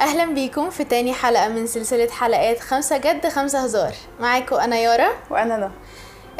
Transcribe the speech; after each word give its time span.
أهلا 0.00 0.24
بيكم 0.24 0.70
في 0.70 0.84
تاني 0.84 1.12
حلقة 1.14 1.48
من 1.48 1.66
سلسلة 1.66 2.08
حلقات 2.10 2.60
خمسة 2.60 2.96
جد 2.96 3.28
خمسة 3.28 3.58
هزار. 3.58 3.92
معاكم 4.20 4.56
أنا 4.56 4.76
يارا. 4.76 5.08
وأنا 5.30 5.54
أنا 5.54 5.70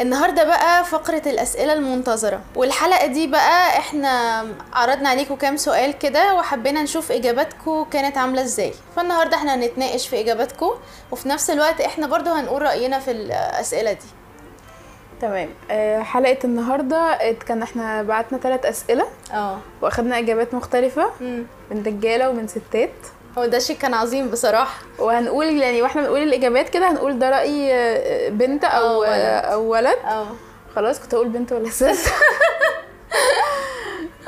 النهاردة 0.01 0.45
بقى 0.45 0.85
فقرة 0.85 1.23
الأسئلة 1.27 1.73
المنتظرة. 1.73 2.41
والحلقة 2.57 3.07
دي 3.07 3.27
بقى 3.27 3.79
إحنا 3.79 4.45
عرضنا 4.73 5.09
عليكم 5.09 5.35
كام 5.37 5.57
سؤال 5.57 5.99
كده 5.99 6.35
وحبينا 6.35 6.83
نشوف 6.83 7.13
إجاباتكم 7.13 7.85
كانت 7.85 8.19
عاملة 8.19 8.43
إزاي. 8.43 8.73
فالنهاردة 8.97 9.37
إحنا 9.37 9.55
هنتناقش 9.55 10.09
في 10.09 10.21
إجاباتكم 10.21 10.71
وفي 11.11 11.29
نفس 11.29 11.51
الوقت 11.51 11.81
إحنا 11.81 12.07
برضو 12.07 12.31
هنقول 12.31 12.63
رأينا 12.63 12.99
في 12.99 13.11
الأسئلة 13.11 13.93
دي. 13.93 14.07
تمام. 15.21 15.49
آه، 15.71 16.03
حلقة 16.03 16.39
النهارده 16.45 16.97
ات- 17.31 17.43
كان 17.43 17.63
إحنا 17.63 18.03
بعتنا 18.03 18.39
ثلاث 18.39 18.67
أسئلة. 18.67 19.07
آه. 19.35 19.59
وأخدنا 19.83 20.19
إجابات 20.19 20.55
مختلفة. 20.55 21.11
مم. 21.21 21.47
من 21.71 21.83
رجالة 21.87 22.31
ومن 22.31 22.49
ستات. 22.49 22.91
هو 23.39 23.47
ده 23.47 23.59
شيء 23.59 23.77
كان 23.77 23.95
عظيم 23.95 24.31
بصراحة. 24.31 24.83
وهنقول 24.99 25.47
يعني 25.47 25.83
وإحنا 25.83 26.03
بنقول 26.03 26.23
الإجابات 26.23 26.69
كده 26.69 26.91
هنقول 26.91 27.19
ده 27.19 27.31
رأي 27.31 27.75
آه، 27.75 28.29
بنت 28.29 28.65
أو 28.65 28.87
أو 28.87 29.01
ولد. 29.01 29.45
أو 29.45 29.63
ولد. 29.71 29.97
آه 30.05 30.27
خلاص 30.77 31.01
كنت 31.01 31.15
أقول 31.15 31.29
بنت 31.29 31.53
ولا 31.53 31.71
ست. 31.71 32.13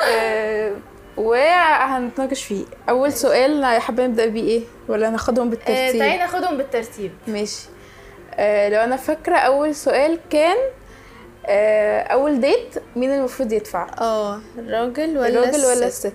آه، 0.09 0.73
وهنتناقش 1.17 2.45
فيه. 2.45 2.65
أول 2.89 3.13
سؤال 3.13 3.65
حابة 3.81 4.07
نبدأ 4.07 4.27
بيه 4.27 4.43
إيه؟ 4.49 4.63
ولا 4.89 5.11
ناخدهم 5.11 5.47
آه، 5.47 5.51
بالترتيب؟ 5.51 5.99
تعالي 5.99 6.19
ناخدهم 6.19 6.57
بالترتيب. 6.57 7.13
ماشي. 7.27 7.63
آه 8.35 8.69
لو 8.69 8.81
أنا 8.81 8.97
فاكرة 8.97 9.37
أول 9.37 9.75
سؤال 9.75 10.19
كان 10.31 10.57
آه 11.47 12.01
أول 12.03 12.41
date 12.41 12.75
مين 12.97 13.13
المفروض 13.15 13.53
يدفع؟ 13.53 13.87
آه 14.01 14.41
الراجل 14.59 15.19
ولا 15.19 15.29
الراجل 15.29 15.65
ولا؟ 15.67 15.87
الست؟ 15.87 16.13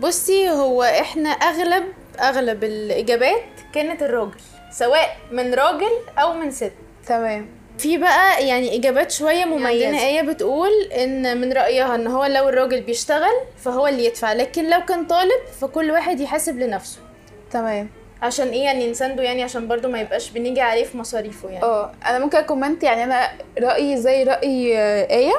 بصي 0.00 0.50
هو 0.50 0.82
إحنا 0.82 1.28
أغلب 1.30 1.84
أغلب 2.20 2.64
الإجابات 2.64 3.42
كانت 3.74 4.02
الراجل 4.02 4.40
سواء 4.70 5.16
من 5.30 5.54
راجل 5.54 5.90
أو 6.18 6.32
من 6.32 6.50
ست. 6.50 6.72
تمام. 7.06 7.46
في 7.78 7.98
بقى 7.98 8.46
يعني 8.46 8.76
إجابات 8.76 9.10
شوية 9.10 9.44
مميزة. 9.44 9.90
جاز. 9.90 9.94
هي 9.94 10.22
بتقول 10.22 10.70
إن 10.98 11.40
من 11.40 11.52
رأيها 11.52 11.94
إن 11.94 12.06
هو 12.06 12.24
لو 12.24 12.48
الراجل 12.48 12.80
بيشتغل 12.80 13.32
فهو 13.64 13.86
اللي 13.86 14.04
يدفع 14.04 14.32
لكن 14.32 14.70
لو 14.70 14.84
كان 14.84 15.06
طالب 15.06 15.40
فكل 15.60 15.90
واحد 15.90 16.20
يحاسب 16.20 16.58
لنفسه. 16.58 16.98
تمام. 17.50 17.88
عشان 18.22 18.48
إيه؟ 18.48 18.64
يعني 18.64 18.90
نسانده 18.90 19.22
يعني 19.22 19.42
عشان 19.42 19.68
برضو 19.68 19.88
ما 19.88 20.00
يبقاش 20.00 20.30
بنيجي 20.30 20.60
عليه 20.60 20.84
في 20.84 20.98
مصاريفه 20.98 21.48
يعني. 21.50 21.64
أه 21.64 21.92
أنا 22.06 22.18
ممكن 22.18 22.38
ا 22.38 22.44
comment 22.44 22.82
يعني 22.82 23.04
أنا 23.04 23.28
رأيي 23.62 23.96
زي 23.96 24.22
رأي 24.22 24.78
آه، 24.78 25.10
آية. 25.10 25.32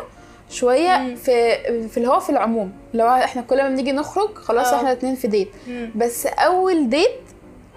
شوية 0.53 0.97
مم. 0.97 1.15
في 1.15 1.57
في 1.89 1.97
اللي 1.97 2.07
هو 2.07 2.19
في 2.19 2.29
العموم 2.29 2.71
لو 2.93 3.07
إحنا 3.07 3.41
كل 3.41 3.57
ما 3.57 3.69
بنيجي 3.69 3.91
نخرج 3.91 4.35
خلاص 4.35 4.67
آه. 4.73 4.75
إحنا 4.77 4.91
اتنين 4.91 5.15
في 5.15 5.27
ديت 5.27 5.49
مم. 5.67 5.91
بس 5.95 6.25
أول 6.27 6.89
ديت 6.89 7.09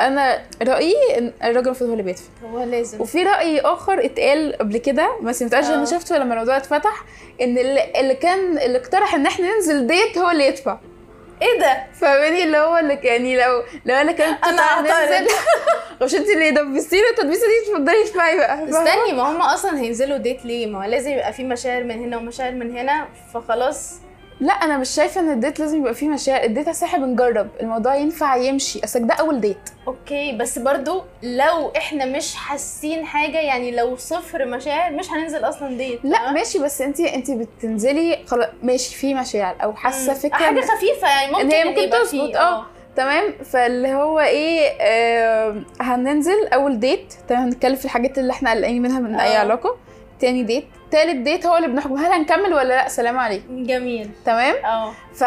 أنا 0.01 0.43
رأيي 0.63 0.95
إن 1.19 1.33
الراجل 1.45 1.67
المفروض 1.67 1.89
هو 1.91 1.93
اللي 1.93 2.03
بيدفع 2.05 2.25
هو 2.53 2.63
لازم 2.63 3.01
وفي 3.01 3.23
رأي 3.23 3.61
آخر 3.61 4.05
اتقال 4.05 4.57
قبل 4.59 4.77
كده 4.79 5.17
بس 5.23 5.43
آه. 5.71 5.75
أنا 5.75 5.85
شفته 5.85 6.19
لما 6.19 6.35
الموضوع 6.35 6.57
اتفتح 6.57 7.05
إن 7.41 7.59
اللي 7.59 8.15
كان 8.15 8.59
اللي 8.59 8.79
اقترح 8.79 9.15
إن 9.15 9.27
إحنا 9.27 9.55
ننزل 9.55 9.87
ديت 9.87 10.19
هو 10.19 10.31
اللي 10.31 10.47
يدفع 10.47 10.79
إيه 11.43 11.61
ده 11.61 11.83
فاهماني 12.01 12.43
اللي 12.43 12.59
هو 12.59 12.77
اللي 12.79 12.95
يعني 13.03 13.37
لو 13.37 13.63
لو 13.85 13.95
أنا 13.95 14.13
كنت 14.13 14.21
أعترض. 14.61 14.87
ننزل 14.87 15.33
مش 16.03 16.15
انت 16.15 16.29
اللي 16.29 16.51
دبستيني 16.51 17.03
التدبيسه 17.11 17.47
دي 17.47 17.73
تفضلي 17.73 18.05
تدفعي 18.05 18.37
بقى؟ 18.37 18.65
استني 18.69 19.13
ما 19.13 19.23
هم 19.23 19.41
أصلا 19.43 19.81
هينزلوا 19.81 20.17
date 20.17 20.45
ليه 20.45 20.67
ما 20.67 20.79
هو 20.85 20.89
لازم 20.91 21.11
يبقى 21.11 21.33
في 21.33 21.45
مشاعر 21.45 21.85
من 21.85 21.91
هنا 22.05 22.17
ومشاعر 22.17 22.53
من 22.53 22.77
هنا 22.77 23.07
فخلاص 23.35 23.93
لا 24.41 24.53
أنا 24.53 24.77
مش 24.79 24.89
شايفة 24.89 25.21
إن 25.21 25.31
ال 25.33 25.39
date 25.39 25.61
لازم 25.61 25.79
يبقى 25.81 25.95
فيه 25.95 26.09
مشاعر. 26.09 26.45
ال 26.45 26.50
date 26.50 26.69
اصل 26.69 26.87
إحنا 26.87 27.07
بنجرب 27.07 27.49
الموضوع 27.61 27.95
ينفع 27.97 28.37
يمشي. 28.37 28.81
أصل 28.85 29.07
ده 29.07 29.15
أول 29.15 29.41
date 29.41 29.71
okay 29.89 30.33
بس 30.33 30.59
برضو 30.59 31.03
لو 31.23 31.73
إحنا 31.77 32.05
مش 32.05 32.35
حاسين 32.35 33.05
حاجة 33.05 33.39
يعني 33.39 33.71
لو 33.71 33.97
صفر 33.97 34.45
مشاعر 34.47 34.93
مش 34.93 35.11
هننزل 35.11 35.45
أصلا 35.45 35.77
date 35.77 36.01
لا 36.05 36.19
تمام؟ 36.19 36.35
ماشي. 36.35 36.59
بس 36.59 36.81
انت 36.83 37.01
انت 37.01 37.31
بتنزلي 37.31 38.19
خلاص 38.27 38.47
ماشي 38.63 38.95
في 38.95 39.15
مشاعر 39.15 39.57
أو 39.63 39.75
حاسة. 39.75 40.15
فكرة 40.15 40.37
حاجة 40.37 40.61
خفيفة 40.61 41.09
يعني 41.09 41.33
ممكن 41.33 41.51
هي 41.53 41.65
ممكن 41.65 41.91
تظبط. 41.91 42.07
فيه، 42.11 42.39
آه. 42.41 42.67
تمام. 42.97 43.33
فاللي 43.45 43.95
هو 43.95 44.21
إيه 44.21 44.69
آه 44.81 45.63
هننزل 45.81 46.47
أول 46.53 46.81
ديت 46.81 47.15
تمام. 47.29 47.43
هنتكلم 47.43 47.77
في 47.77 47.85
الحاجات 47.85 48.19
اللي 48.19 48.33
إحنا 48.33 48.51
قلقانين 48.51 48.83
منها 48.83 49.01
من 49.01 49.15
أي 49.21 49.37
آه. 49.37 49.41
علاقة. 49.41 49.77
تاني 50.21 50.43
ديت 50.43 50.67
تالت 50.91 51.17
ديت 51.17 51.47
هو 51.47 51.57
اللي 51.57 51.69
بنحكم. 51.69 51.97
هل 51.97 52.13
هنكمل 52.13 52.55
ولا 52.55 52.69
لا؟ 52.69 52.89
سلام 52.89 53.19
عليكم. 53.19 53.63
جميل. 53.67 54.11
تمام؟ 54.27 54.55
آه. 54.65 54.93
ف 55.15 55.25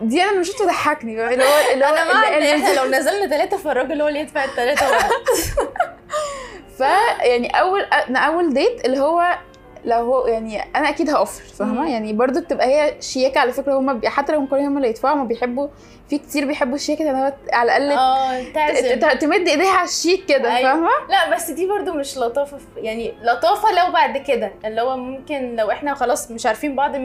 دي 0.00 0.22
أنا 0.22 0.32
مش 0.40 0.50
تضحكني 0.50 1.16
فاهم؟ 1.16 1.28
اللي 1.32 1.44
هو 1.44 1.72
اللي 1.72 1.84
هو 1.84 1.94
أنا 1.94 2.36
اللي- 2.38 2.54
إحنا 2.56 2.74
لو 2.80 2.84
نزلنا 2.84 3.26
ثلاثة 3.26 3.56
فالراجل 3.56 4.00
هو 4.02 4.08
اللي 4.08 4.20
يدفع 4.20 4.44
الثلاثه 4.44 4.86
ف 6.78 6.80
يعني 7.20 7.60
اول 7.60 7.82
أول 8.16 8.54
ديت 8.54 8.84
اللي 8.84 8.98
هو 9.00 9.38
لو 9.84 9.96
هو 10.12 10.26
يعني 10.26 10.62
أنا 10.76 10.88
أكيد 10.88 11.10
هوفر 11.10 11.42
مم. 11.42 11.48
فاهمه 11.48 11.90
يعني 11.90 12.12
برضو 12.12 12.40
بتبقى 12.40 12.66
هي 12.66 12.94
شياكة 13.00 13.38
على 13.40 13.52
فكرة 13.52 13.78
هم 13.78 13.98
بي... 13.98 14.08
حتى 14.08 14.32
لو 14.32 14.46
كلهم 14.46 14.64
هم 14.64 14.76
اللي 14.76 14.88
يدفعوا 14.88 15.14
هم 15.14 15.26
بيحبوا 15.28 15.68
في 16.10 16.18
كتير 16.18 16.46
بيحبوا 16.46 16.74
الشياكة 16.74 17.10
ان 17.10 17.16
هو 17.16 17.32
على 17.52 17.76
الأقل 17.76 17.92
آه 17.98 18.42
ت- 18.42 19.04
ت- 19.04 19.20
تمد 19.20 19.48
إيديها 19.48 19.72
على 19.72 19.88
الشيك 19.88 20.24
كده 20.24 20.56
أيوة. 20.56 20.72
فاهمة 20.72 20.88
لا 21.10 21.34
بس 21.34 21.50
دي 21.50 21.66
برضو 21.66 21.92
مش 21.92 22.18
لطافة 22.18 22.58
يعني 22.76 23.14
لطافة 23.22 23.68
لو 23.86 23.92
بعد 23.92 24.16
كده 24.18 24.52
اللي 24.64 24.80
هو 24.80 24.96
ممكن 24.96 25.56
لو 25.56 25.70
إحنا 25.70 25.94
خلاص 25.94 26.30
مش 26.30 26.46
عارفين 26.46 26.76
بعض 26.76 26.96
100% 26.96 26.98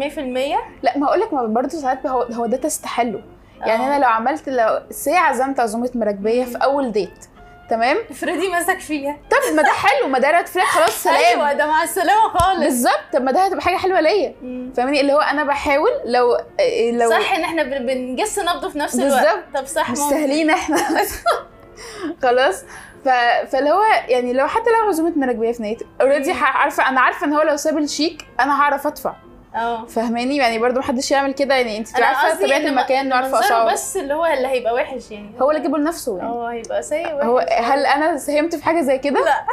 لا 0.84 0.98
ما 0.98 1.08
هقول 1.08 1.20
لك 1.20 1.34
ما 1.34 1.46
برضه 1.46 1.70
ساعات 1.70 2.06
هو 2.08 2.22
هو 2.22 2.46
ده 2.46 2.58
تستحله 2.58 3.22
يعني 3.66 3.84
آه. 3.84 3.88
أنا 3.88 4.00
لو 4.04 4.10
عملت 4.10 4.50
لو 4.50 4.80
ساعة 4.92 5.30
عزمت 5.30 5.60
عزومة 5.60 5.90
مراكبية 5.96 6.44
في 6.44 6.58
أول 6.58 6.92
ديت 6.92 7.26
تمام؟ 7.70 7.98
افرضي 8.12 8.50
مسك 8.50 8.80
فيها. 8.80 9.18
طب 9.32 9.56
ما 9.56 9.62
ده 9.62 9.70
حلو 9.72 10.08
ما 10.08 10.20
ده 10.20 10.32
ريد 10.32 10.48
فلاج 10.48 10.66
خلاص 10.68 10.92
سلام. 11.04 11.16
أيوه 11.16 11.54
ده 11.54 11.66
مع 11.68 11.84
السلامه 11.84 12.30
خالص. 12.30 12.60
بالظبط. 12.60 13.00
طب 13.14 13.22
ما 13.22 13.32
ده 13.32 13.46
هتبقى 13.46 13.62
حاجة 13.62 13.78
حلوة 13.78 14.02
ليا. 14.02 14.36
فاهماني؟ 14.78 15.02
اللي 15.02 15.14
هو 15.14 15.20
أنا 15.20 15.44
بحاول 15.44 15.90
لو 16.06 16.38
إيه 16.60 16.92
لو 16.92 17.10
صح 17.10 17.34
إن 17.34 17.42
إحنا 17.44 17.64
بن- 17.64 17.86
بنجس 17.86 18.40
نبضه 18.40 18.70
في 18.70 18.78
نفس 18.80 18.96
الوقت. 19.00 19.14
بالظبط. 19.14 19.44
طب 19.56 19.66
صح. 19.66 19.94
سهلين 19.94 20.50
إحنا. 20.50 20.78
خلاص. 22.24 22.64
ف... 23.06 23.10
فاللي 23.52 23.70
هو 23.72 23.84
يعني 24.08 24.34
لو 24.34 24.48
حتى 24.48 24.70
لو 24.70 24.88
عزومة 24.90 25.14
مراكبية 25.16 25.52
في 25.52 25.64
نيت 25.64 25.80
already. 26.02 26.32
عارفة 26.32 26.90
أنا 26.90 27.02
عارفة 27.02 27.26
إن 27.28 27.34
هو 27.34 27.42
لو 27.42 27.56
ساب 27.58 27.78
ال 27.78 27.86
check 27.86 28.26
أنا 28.40 28.62
هعرف 28.62 28.88
أدفع. 28.88 29.14
آه. 29.56 29.86
فاهماني 29.86 30.38
يعني 30.38 30.60
برضو 30.60 30.80
محدش 30.80 31.12
يعمل 31.12 31.34
كده 31.34 31.56
يعني 31.56 31.78
انت 31.78 32.02
عارفة 32.02 32.42
طبيعة 32.42 32.58
المكان 32.58 33.12
وعارفة 33.14 33.40
اسعاره 33.40 33.72
بس 33.72 33.98
اللي 33.98 34.14
هو 34.14 34.26
اللي 34.26 34.48
هيبقى 34.48 34.74
وحش 34.74 35.12
يعني. 35.12 35.32
هو 35.42 35.52
اللي 35.52 35.62
جابه 35.64 35.78
لنفسه 35.78 36.18
يعني. 36.18 36.30
آه 36.30 36.52
هيبقى 36.52 36.84
سيء 36.84 37.16
وحش. 37.16 37.26
هو 37.26 37.40
هل 37.52 37.86
أنا 37.86 38.18
ساهمت 38.18 38.56
في 38.56 38.66
حاجة 38.66 38.82
زي 38.82 38.98
كده؟ 38.98 39.20
لا. 39.26 39.46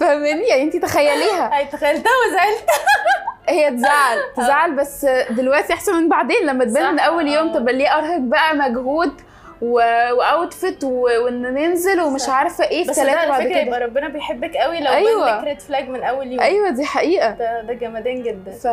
فاهماني 0.00 0.42
يعني 0.48 0.62
انت 0.62 0.76
تخيليها. 0.76 1.50
أي 1.58 1.64
تخيلتها 1.64 2.12
وزعلت. 2.28 2.66
هي 3.48 3.70
تزعل 3.70 4.18
تزعل 4.36 4.76
بس 4.76 5.06
دلوقتي 5.30 5.72
أحسن 5.72 5.94
من 5.94 6.08
بعدين 6.08 6.46
لما 6.46 6.64
تبان 6.64 6.92
من 6.92 6.98
أول 6.98 7.28
يوم 7.28 7.48
آه. 7.48 7.54
طب 7.54 7.68
ليه 7.68 7.98
أرهق 7.98 8.18
بقى 8.18 8.54
مجهود 8.56 9.20
و... 9.62 9.74
و 10.12 10.22
outfit 10.22 10.84
و... 10.84 10.88
وإن 11.24 11.42
ننزل 11.42 12.00
ومش 12.00 12.20
صح. 12.20 12.34
عارفة 12.34 12.64
إيه 12.64 12.84
في 12.84 12.94
ثلاثة 12.94 13.28
بعد 13.28 13.42
كده. 13.42 13.58
يبقى 13.60 13.80
ربنا 13.80 14.08
بيحبك 14.08 14.56
قوي 14.56 14.80
لو 14.80 14.92
أيوة. 14.92 15.24
بان 15.24 15.38
لك 15.38 15.44
red 15.44 15.60
flag 15.60 15.88
من 15.88 16.02
أول 16.02 16.26
يوم. 16.32 16.40
أيوه 16.40 16.70
دي 16.70 16.84
حقيقة. 16.84 17.30
ده 17.30 17.62
ده 17.62 17.72
جمدان 17.72 18.22
جدا. 18.22 18.50
ف... 18.50 18.66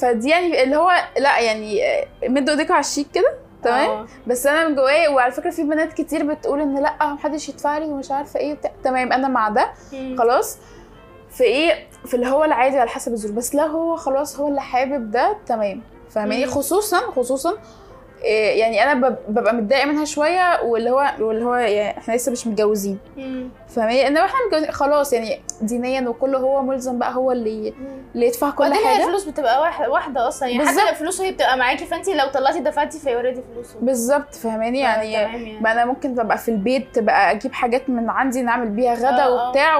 فدي 0.00 0.28
يعني 0.28 0.62
اللي 0.62 0.76
هو 0.76 0.92
لا 1.18 1.38
يعني 1.40 1.80
مدوا 2.22 2.54
ايديكوا 2.54 2.74
على 2.74 2.84
ال 2.84 2.88
check 2.88 3.06
كده 3.14 3.34
تمام؟ 3.62 3.90
آه. 3.90 4.06
بس 4.26 4.46
أنا 4.46 4.68
من 4.68 4.74
جوايا 4.74 5.08
وعلى 5.08 5.32
فكرة 5.32 5.50
في 5.50 5.62
بنات 5.62 5.92
كتير 5.92 6.24
بتقول 6.34 6.60
إن 6.60 6.82
لأ 6.82 7.06
محدش 7.06 7.48
يدفع 7.48 7.78
لي 7.78 7.86
ومش 7.86 8.10
عارفة 8.10 8.40
إيه 8.40 8.52
وبتاع. 8.52 8.70
تمام 8.84 9.12
أنا 9.12 9.28
مع 9.28 9.48
ده. 9.48 9.68
مم. 9.92 10.16
خلاص. 10.18 10.58
في 11.30 11.44
إيه؟ 11.44 11.86
في 12.06 12.14
اللي 12.14 12.26
هو 12.28 12.44
العادي 12.44 12.78
على 12.78 12.90
حسب 12.90 13.12
الظروف. 13.12 13.36
بس 13.36 13.54
لا 13.54 13.62
هو 13.66 13.96
خلاص 13.96 14.40
هو 14.40 14.48
اللي 14.48 14.60
حابب 14.60 15.10
ده 15.10 15.36
تمام. 15.46 15.82
فاهماني. 16.10 16.46
خصوصا 16.46 16.98
خصوصا 16.98 17.54
يعني 18.24 18.82
أنا 18.82 19.08
بب- 19.08 19.16
ببقى 19.28 19.54
متضايقة 19.54 19.86
منها 19.86 20.04
شوية 20.04 20.62
واللي 20.62 20.90
هو 20.90 21.10
واللي 21.20 21.44
هو 21.44 21.54
يعني 21.54 21.98
إحنا 21.98 22.14
لسه 22.14 22.32
مش 22.32 22.46
متجوزين. 22.46 22.98
فاهماني 23.68 24.06
إنما 24.06 24.24
إحنا 24.24 24.38
متجوزين 24.46 24.70
خلاص 24.72 25.12
يعني 25.12 25.40
دينيا 25.62 26.08
وكله 26.08 26.38
هو 26.38 26.62
ملزم 26.62 26.98
بقى 26.98 27.14
هو 27.14 27.32
اللي. 27.32 27.74
اللي 28.14 28.26
يدفع 28.26 28.50
كل 28.50 28.64
حاجة 28.74 28.96
الفلوس 29.04 29.24
بتبقى 29.24 29.60
واحد 29.60 29.88
واحدة 29.88 30.28
أصلا 30.28 30.48
يعني 30.48 30.60
حتى 30.60 30.68
بالظبط. 30.74 30.86
لو 30.86 30.92
الفلوس 30.92 31.20
هي 31.20 31.32
بتبقى 31.32 31.56
معاكي 31.56 31.84
فانت 31.86 32.08
لو 32.08 32.26
طلعتي 32.26 32.60
دفعتي 32.60 32.98
فهي 32.98 33.14
اوريدي 33.14 33.40
فلوس 33.54 33.66
بالظبط 33.80 34.34
فاهماني 34.34 34.78
يعني 34.80 35.12
تمام 35.12 35.32
يعني. 35.32 35.60
ما 35.60 35.72
أنا 35.72 35.84
ممكن 35.84 36.14
ببقى 36.14 36.38
في 36.38 36.50
البيت 36.50 36.98
بقى 36.98 37.30
أجيب 37.30 37.52
حاجات 37.52 37.90
من 37.90 38.10
عندي 38.10 38.42
نعمل 38.42 38.68
بيها 38.68 38.94
غدا 38.94 39.08
آه، 39.08 39.46
آه. 39.46 39.48
وبتاع 39.48 39.76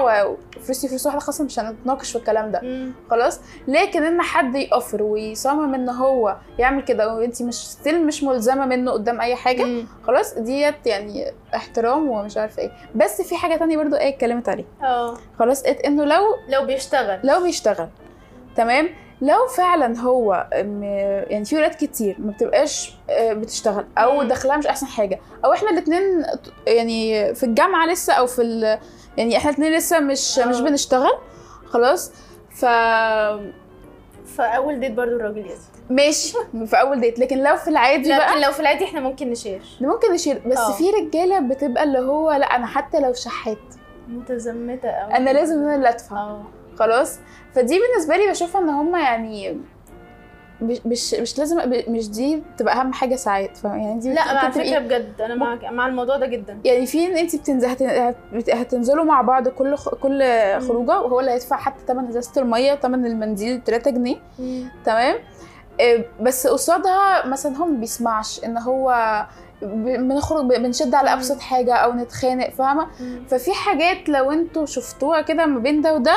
وفلوسي 0.61 0.87
فلوس 0.87 1.05
واحدة 1.05 1.19
خاصة 1.19 1.43
مش 1.43 1.59
هنتناقش 1.59 2.11
في 2.11 2.17
الكلام 2.17 2.51
ده. 2.51 2.59
مم. 2.63 2.91
خلاص؟ 3.09 3.39
لكن 3.67 4.03
إن 4.03 4.21
حد 4.21 4.55
يأفر 4.55 5.03
ويصمم 5.03 5.73
إن 5.73 5.89
هو 5.89 6.37
يعمل 6.59 6.83
كده 6.83 7.13
وانت 7.15 7.41
مش 7.43 7.55
ستيل 7.55 8.05
مش 8.05 8.23
ملزمة 8.23 8.65
منه 8.65 8.91
قدام 8.91 9.21
أي 9.21 9.35
حاجة 9.35 9.63
مم. 9.63 9.85
خلاص؟ 10.03 10.33
ديت 10.33 10.75
يعني 10.87 11.31
احترام 11.55 12.09
ومش 12.09 12.37
عارفة 12.37 12.61
إيه. 12.61 12.71
بس 12.95 13.21
في 13.21 13.35
حاجة 13.35 13.55
تانية 13.55 13.77
برضو 13.77 13.95
إيه 13.95 14.09
اتكلمت 14.09 14.49
عليها. 14.49 14.65
آه. 14.83 15.17
خلاص؟ 15.39 15.63
قالت 15.63 15.79
إنه 15.81 16.05
لو 16.05 16.23
لو 16.49 16.65
بيشتغل. 16.65 17.19
لو 17.23 17.43
بيشتغل. 17.43 17.87
تمام؟ 18.55 18.89
لو 19.21 19.47
فعلا 19.47 19.99
هو 19.99 20.47
يعني 21.29 21.45
في 21.45 21.55
ولاد 21.57 21.75
كتير 21.75 22.15
ما 22.19 22.31
بتبقاش 22.31 22.93
آه، 23.09 23.33
بتشتغل 23.33 23.85
أو. 23.97 24.23
دخلها 24.23 24.57
مش 24.57 24.67
أحسن 24.67 24.85
حاجة 24.85 25.19
أو 25.45 25.53
إحنا 25.53 25.69
الاثنين 25.69 26.25
يعني 26.67 27.35
في 27.35 27.43
الجامعة 27.43 27.85
لسه 27.87 28.13
أو 28.13 28.25
في. 28.27 28.77
يعني 29.17 29.37
إحنا 29.37 29.49
الاثنين 29.49 29.73
لسه 29.73 29.99
مش 29.99 30.39
آه. 30.39 30.45
مش 30.45 30.61
بنشتغل. 30.61 31.11
خلاص. 31.65 32.11
ف 32.55 32.65
فاول 34.37 34.79
ديت 34.79 34.91
برضو 34.91 35.15
الراجل 35.15 35.45
يزن 35.45 35.67
ماشي. 35.89 36.37
في 36.69 36.75
أول 36.81 37.01
ديت 37.01 37.19
لكن 37.19 37.43
لو 37.43 37.55
في 37.55 37.67
العادي 37.67 38.09
بقى 38.09 38.31
لكن 38.31 38.41
لو 38.41 38.51
في 38.51 38.59
العادي 38.59 38.83
إحنا 38.85 38.99
ممكن 38.99 39.29
نشير. 39.29 39.61
ممكن 39.81 40.13
نشيل 40.13 40.39
بس 40.39 40.57
آه. 40.57 40.71
في 40.71 40.83
رجالة 40.91 41.39
بتبقى 41.39 41.83
اللي 41.83 41.99
هو 41.99 42.31
لا 42.31 42.45
أنا 42.55 42.65
حتى 42.65 42.99
لو 42.99 43.13
شحات. 43.13 43.57
متزمتة 44.07 44.89
قوي 44.89 45.13
أنا 45.13 45.29
لازم 45.29 45.55
أنا 45.59 45.75
اللي 45.75 45.89
أدفع. 45.89 46.15
آه. 46.17 46.43
خلاص. 46.79 47.19
فدي 47.55 47.79
بالنسبة 47.79 48.17
لي 48.17 48.29
بشوفها 48.29 48.61
إن 48.61 48.69
هم 48.69 48.95
يعني 48.95 49.61
مش 50.61 51.13
مش 51.13 51.39
لازم 51.39 51.57
مش 51.87 52.09
دي 52.09 52.43
تبقى 52.57 52.79
أهم 52.81 52.93
حاجة 52.93 53.15
ساعات 53.15 53.57
فاهم؟ 53.57 53.79
يعني 53.79 53.99
دي 53.99 54.13
لا 54.13 54.49
تبقي- 54.49 54.51
فكرة 54.51 54.79
بجد 54.79 55.21
أنا 55.21 55.35
مع 55.35 55.57
مع 55.71 55.87
الموضوع 55.87 56.17
ده 56.17 56.25
جدا. 56.25 56.59
يعني 56.65 56.85
في 56.85 57.05
إن 57.07 57.17
انت 57.17 57.35
بتنزل 57.35 57.67
هتنزلوا 58.53 59.03
مع 59.03 59.21
بعض 59.21 59.47
كل 59.47 59.75
خ... 59.75 59.89
كل 59.95 60.23
خروجة 60.67 61.01
وهو 61.01 61.19
اللي 61.19 61.31
هيدفع 61.31 61.57
حتى 61.57 61.79
ثمن 61.87 62.07
إزازة 62.07 62.41
المية 62.41 62.75
ثمن 62.75 63.05
المنديل 63.05 63.61
3 63.65 63.91
جنيه 63.91 64.15
تمام؟ 64.85 65.15
آه، 65.81 66.03
بس 66.21 66.47
قصادها 66.47 67.27
مثلا 67.27 67.57
هو 67.57 67.65
ما 67.65 67.77
بيسمعش 67.79 68.43
إن 68.45 68.57
هو 68.57 68.91
بنخرج 69.61 70.45
بنشد 70.45 70.95
على. 70.95 71.13
أبسط 71.13 71.39
حاجة 71.39 71.73
أو 71.75 71.93
نتخانق 71.93 72.49
فاهمة. 72.49 72.87
ففي 73.27 73.53
حاجات 73.53 74.09
لو 74.09 74.31
أنتوا 74.31 74.65
شفتوها 74.65 75.21
كده 75.21 75.45
ما 75.45 75.59
بين 75.59 75.81
ده 75.81 75.93
وده 75.95 76.15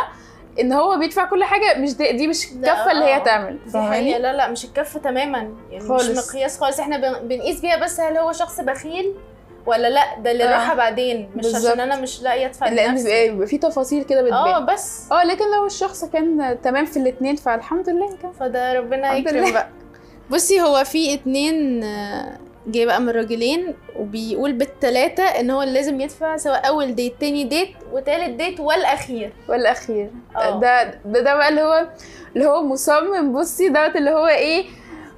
إن 0.61 0.73
هو 0.73 0.99
بيدفع 0.99 1.25
كل 1.25 1.45
حاجة 1.45 1.79
مش 1.79 1.95
دي, 1.97 2.13
دي 2.13 2.27
مش 2.29 2.53
لا، 2.53 2.73
الكفة 2.73 2.91
اللي 2.93 3.05
هي 3.05 3.17
آه. 3.17 3.19
تعمل. 3.19 3.59
فاهماني؟ 3.73 4.19
لا 4.19 4.33
لا 4.33 4.49
مش 4.51 4.65
الكف 4.65 4.97
تماما. 4.97 5.39
يعني 5.71 5.89
خالص. 5.89 6.09
مش 6.11 6.17
مقياس 6.19 6.61
خالص. 6.61 6.81
إحنا 6.81 6.97
بن- 6.97 7.29
بنقيس 7.29 7.61
بيها 7.61 7.77
بس 7.85 8.01
هل 8.01 8.17
هو 8.17 8.33
شخص 8.33 8.61
بخيل 8.61 9.15
ولا 9.67 9.91
لا؟ 9.91 10.19
ده 10.19 10.31
اللي 10.31 10.45
آه. 10.45 10.53
راحة 10.53 10.75
بعدين 10.75 11.31
مش. 11.37 11.55
عشان 11.55 11.81
أنا 11.81 11.97
مش 11.97 12.23
لاقية 12.23 12.47
أدفع 12.47 12.69
لأن 12.69 12.97
في 13.47 13.59
تفاصيل 13.59 14.03
كده 14.05 14.21
آه 14.21 14.23
بتبان 14.59 14.75
بس. 14.75 15.13
آه 15.13 15.25
لكن 15.25 15.45
لو 15.57 15.67
الشخص 15.67 16.05
كان 16.05 16.59
تمام 16.63 16.85
في 16.85 16.97
الاثنين 16.97 17.37
فالحمد 17.37 17.89
لله. 17.91 18.17
كان 18.23 18.33
فده 18.41 18.73
ربنا 18.73 19.15
يكرم. 19.15 19.53
بقى. 19.53 19.69
بصي 20.31 20.61
هو 20.63 20.85
في 20.85 21.15
اتنين 21.15 21.81
جاي 22.67 22.87
بقى 22.87 23.01
من 23.01 23.09
راجلين 23.11 23.75
وبيقول 23.99 24.53
بالتلاتة 24.53 25.23
إن 25.25 25.51
هو 25.51 25.63
اللي 25.63 25.75
لازم 25.75 26.01
يدفع 26.01 26.37
سواء 26.37 26.69
أول 26.69 26.95
ديت 26.95 27.21
تاني 27.21 27.45
ديت 27.45 27.69
وتالت 27.93 28.31
ديت 28.31 28.61
والأخير. 28.61 29.33
والأخير. 29.49 30.11
آه. 30.37 30.61
ده 30.61 30.85
ده 30.85 31.21
ده 31.21 31.35
بقى 31.35 31.49
اللي 31.49 31.63
هو 31.63 31.89
اللي 32.37 32.47
هو 32.47 32.63
مصمم. 32.63 33.33
بصي 33.39 33.69
دوت 33.69 33.97
اللي 33.97 34.11
هو 34.11 34.27
إيه 34.27 34.65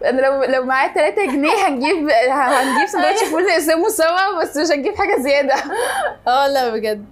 أنا 0.04 0.20
لو 0.20 0.42
لو 0.44 0.64
معايا 0.64 0.94
3 0.94 1.24
جنيه 1.26 1.68
هنجيب 1.68 2.10
هنجيب 2.30 2.86
سندوتش 2.86 3.24
فول 3.30 3.42
نقسمه 3.46 3.88
سوا 3.88 4.40
بس 4.42 4.56
مش 4.56 4.70
هنجيب 4.70 4.94
حاجة 4.94 5.20
زيادة. 5.20 5.54
آه 6.28 6.46
لا 6.48 6.68
بجد. 6.68 7.04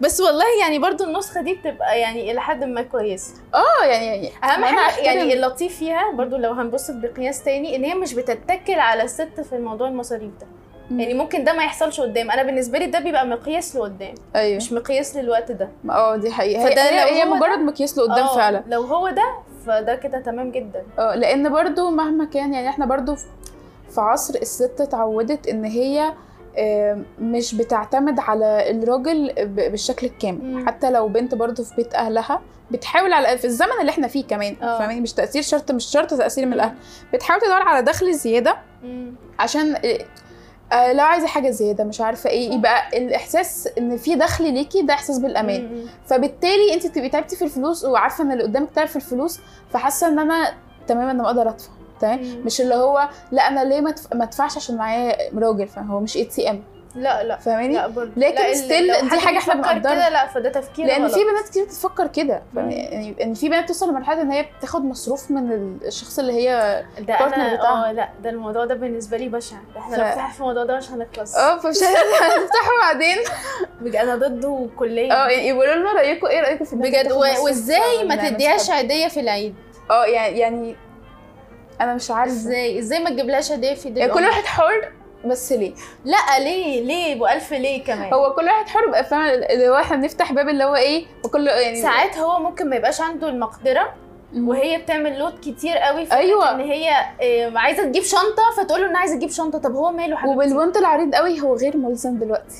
بس 0.00 0.20
والله 0.20 0.44
يعني 0.60 0.78
برضو 0.78 1.04
النسخة 1.04 1.40
دي 1.42 1.54
بتبقى 1.54 2.00
يعني 2.00 2.30
إلى 2.30 2.40
حد 2.40 2.64
ما 2.64 2.82
كويسة. 2.82 3.34
آه 3.54 3.84
يعني 3.84 4.06
يعني 4.06 4.30
اهم 4.44 4.64
حاجة 4.64 5.02
يعني 5.04 5.32
اللطيف 5.34 5.76
فيها 5.78 6.10
برضو 6.12 6.36
لو 6.36 6.52
هنبص 6.52 6.90
بقياس 6.90 7.42
تاني 7.44 7.76
إن 7.76 7.84
هي 7.84 7.94
مش 7.94 8.14
بتتكل 8.14 8.78
على 8.80 9.02
الست 9.02 9.40
في 9.40 9.56
الموضوع 9.56 9.88
المصاريف 9.88 10.30
ده. 10.40 10.46
مم. 10.90 11.00
يعني 11.00 11.14
ممكن 11.14 11.44
ده 11.44 11.52
ما 11.52 11.64
يحصلش 11.64 12.00
قدام. 12.00 12.30
أنا 12.30 12.42
بالنسبة 12.42 12.78
لي 12.78 12.86
ده 12.86 12.98
بيبقى 12.98 13.26
مقياس 13.26 13.76
لقدام 13.76 14.14
أيوه. 14.36 14.56
مش 14.56 14.72
مقياس 14.72 15.16
للوقت 15.16 15.52
ده. 15.52 15.68
آه 15.90 16.16
دي 16.16 16.30
حقيقة. 16.30 16.66
هي, 16.66 16.70
فده 16.72 16.82
هي, 16.82 17.00
لو 17.00 17.16
هي 17.16 17.24
مجرد 17.24 17.58
مقياس 17.58 17.98
لقدام 17.98 18.24
آه، 18.26 18.36
فعلا. 18.36 18.62
لو 18.68 18.82
هو 18.82 19.10
ده 19.10 19.34
فده 19.66 19.94
كده 19.94 20.20
تمام 20.20 20.50
جدا. 20.50 20.82
آه 20.98 21.14
لأن 21.14 21.52
برضو 21.52 21.90
مهما 21.90 22.24
كان 22.24 22.54
يعني 22.54 22.68
إحنا 22.68 22.86
برضو 22.86 23.14
في- 23.14 24.00
عصر 24.00 24.34
الست 24.34 24.80
اتعودت 24.80 25.46
إن 25.48 25.64
هي 25.64 26.12
آه، 26.58 26.98
مش 27.20 27.54
بتعتمد 27.54 28.20
على 28.20 28.70
الراجل 28.70 29.32
بالشكل 29.46 30.06
الكامل. 30.06 30.38
مم. 30.44 30.66
حتى 30.66 30.90
لو 30.90 31.08
بنت 31.08 31.34
برضو 31.34 31.64
في 31.64 31.74
بيت 31.76 31.94
أهلها 31.94 32.40
بتحاول 32.70 33.12
على 33.12 33.38
في 33.38 33.44
الزمن 33.44 33.72
اللي 33.80 33.90
إحنا 33.90 34.08
فيه 34.08 34.24
كمان 34.24 34.56
آه. 34.62 34.78
فاهماني؟ 34.78 35.00
مش 35.00 35.12
تأثير 35.12 35.42
شرط 35.42 35.72
مش 35.72 35.84
شرط 35.84 36.10
تأثير 36.14 36.46
من 36.46 36.52
الأهل. 36.52 36.74
بتحاول 37.12 37.40
تدور 37.40 37.62
على 37.62 37.82
دخل 37.82 38.14
زيادة 38.14 38.56
عشان 39.38 39.76
آه، 40.72 40.92
لو 40.92 41.04
عايزة 41.04 41.26
حاجة 41.26 41.50
زيادة 41.50 41.84
مش 41.84 42.00
عارفة 42.00 42.30
إيه 42.30 42.52
يبقى 42.54 42.98
الإحساس 42.98 43.68
إن 43.78 43.96
في 43.96 44.14
دخل 44.14 44.52
ليكي 44.54 44.82
ده 44.82 44.94
إحساس 44.94 45.18
بالأمان 45.18 45.62
مم. 45.74 45.86
فبالتالي 46.06 46.74
أنت 46.74 46.86
بتبقي 46.86 47.08
تعبتي 47.08 47.36
في 47.36 47.44
الفلوس 47.44 47.84
وعارفة 47.84 48.24
إن 48.24 48.32
اللي 48.32 48.42
قدامك 48.42 48.68
تعب 48.74 48.86
في 48.86 48.96
الفلوس 48.96 49.40
فحاسة 49.72 50.08
إن 50.08 50.18
أنا 50.18 50.54
تمام 50.86 51.08
أنا 51.08 51.26
أقدر 51.26 51.48
أدفع 51.48 51.68
تمام. 52.00 52.20
مش 52.44 52.60
اللي 52.60 52.74
هو 52.74 53.08
لأ 53.32 53.48
أنا 53.48 53.64
ليه 53.64 53.80
ما 53.80 53.94
أدفعش 54.24 54.56
عشان 54.56 54.76
معايا 54.76 55.16
راجل 55.38 55.68
فهو 55.68 56.00
مش 56.00 56.16
ATM 56.16 56.62
لا 56.96 57.24
لا. 57.24 57.36
فاهماني؟ 57.36 57.74
لا 57.74 57.86
برضه. 57.86 58.10
لكن 58.16 58.42
لو 58.86 58.94
دي 59.08 59.10
حد 59.10 59.18
حاجة 59.18 59.38
إحنا 59.38 59.54
بنقدرها. 59.54 59.94
كده 59.94 60.08
لا 60.08 60.26
فده 60.26 60.50
تفكير 60.50 60.86
لأن 60.86 61.02
غلط. 61.02 61.14
في 61.14 61.20
بنات 61.24 61.48
كتير 61.48 61.64
بتفكر 61.64 62.06
كده؟ 62.06 62.42
يعني 62.56 63.16
إن 63.22 63.34
في 63.34 63.48
بنات 63.48 63.68
توصل 63.68 63.88
لمرحلة 63.90 64.22
إن 64.22 64.30
هي 64.30 64.46
بتاخد 64.58 64.84
مصروف 64.84 65.30
من 65.30 65.76
الشخص 65.86 66.18
اللي 66.18 66.32
هي 66.32 66.84
ده 67.00 67.14
أنا 67.14 67.54
بتاعها. 67.54 67.88
آه 67.88 67.92
لا 67.92 68.08
ده 68.22 68.30
الموضوع 68.30 68.64
ده 68.64 68.74
بالنسبة 68.74 69.16
لي 69.16 69.28
بشع. 69.28 69.56
ده 69.74 69.80
إحنا 69.80 69.96
ف- 69.96 70.00
لو 70.00 70.06
فتحنا 70.06 70.32
في 70.32 70.40
الموضوع 70.40 70.64
ده 70.64 70.76
مش 70.76 70.90
هنخلص. 70.90 71.36
آه 71.36 71.58
فمش 71.58 71.76
هنفتحه 72.22 72.70
بعدين. 72.82 73.16
بجد 73.80 73.96
أنا 73.96 74.16
ضده 74.16 74.66
كليا. 74.76 75.12
آه 75.24 75.28
يعني 75.28 75.48
يقولوا 75.48 75.74
لنا 75.74 75.92
رأيكم 75.92 76.26
إيه؟ 76.26 76.40
رأيكم 76.40 76.64
في 76.64 76.76
بجد 76.76 77.12
وإزاي 77.12 78.04
ما 78.04 78.28
تديهاش؟ 78.28 78.70
عيديه 78.70 79.08
في 79.08 79.20
العيد؟ 79.20 79.54
آه 79.90 80.04
يعني 80.04 80.38
يعني 80.38 80.76
أنا 81.80 81.94
مش 81.94 82.10
عارفة. 82.10 82.32
إزاي؟ 82.34 82.78
إزاي 82.78 82.98
ما 83.04 83.10
تجيبلهاش 83.10 83.52
هدية 83.52 83.74
في 83.74 83.88
عيد 83.88 83.96
يعني 83.96 84.12
كل؟ 84.12 84.24
واحد 84.24 84.44
حر؟ 84.44 84.92
بس 85.24 85.52
ليه؟ 85.52 85.72
لا 86.04 86.38
ليه؟ 86.38 86.82
ليه؟ 86.84 87.14
بألف 87.20 87.52
ليه 87.52 87.84
كمان؟ 87.84 88.12
هو 88.14 88.32
كل 88.34 88.44
واحد 88.44 88.68
حر 88.68 88.90
بقى 88.90 89.04
فاهم 89.04 89.22
اللي 89.22 89.68
هو 89.68 89.74
إحنا 89.76 89.96
بنفتح 89.96 90.32
باب 90.32 90.48
اللي 90.48 90.64
هو 90.64 90.74
إيه 90.74 91.06
وكل 91.24 91.46
يعني 91.46 91.82
ساعات 91.82 92.18
هو 92.18 92.38
ممكن 92.38 92.70
ما 92.70 92.76
يبقاش 92.76 93.00
عنده 93.00 93.28
المقدرة. 93.28 93.94
وهي 94.36 94.78
بتعمل 94.78 95.18
لود 95.18 95.38
كتير 95.38 95.78
قوي 95.78 96.06
في 96.06 96.12
أيوة. 96.14 96.50
إن 96.50 96.60
هي 96.60 96.90
آه، 97.22 97.52
عايزة 97.58 97.82
تجيب 97.84 98.02
شنطة 98.02 98.42
فتقول 98.56 98.80
له 98.80 98.86
أنا 98.86 98.98
عايزة 98.98 99.14
أجيب 99.16 99.30
شنطة. 99.30 99.58
طب 99.58 99.74
هو 99.74 99.92
ماله 99.92 100.16
حبيبتي؟ 100.16 100.36
وبالبنت 100.36 100.76
العريض 100.76 101.14
قوي 101.14 101.40
هو 101.40 101.56
غير 101.56 101.76
ملزم 101.76 102.18
دلوقتي. 102.18 102.56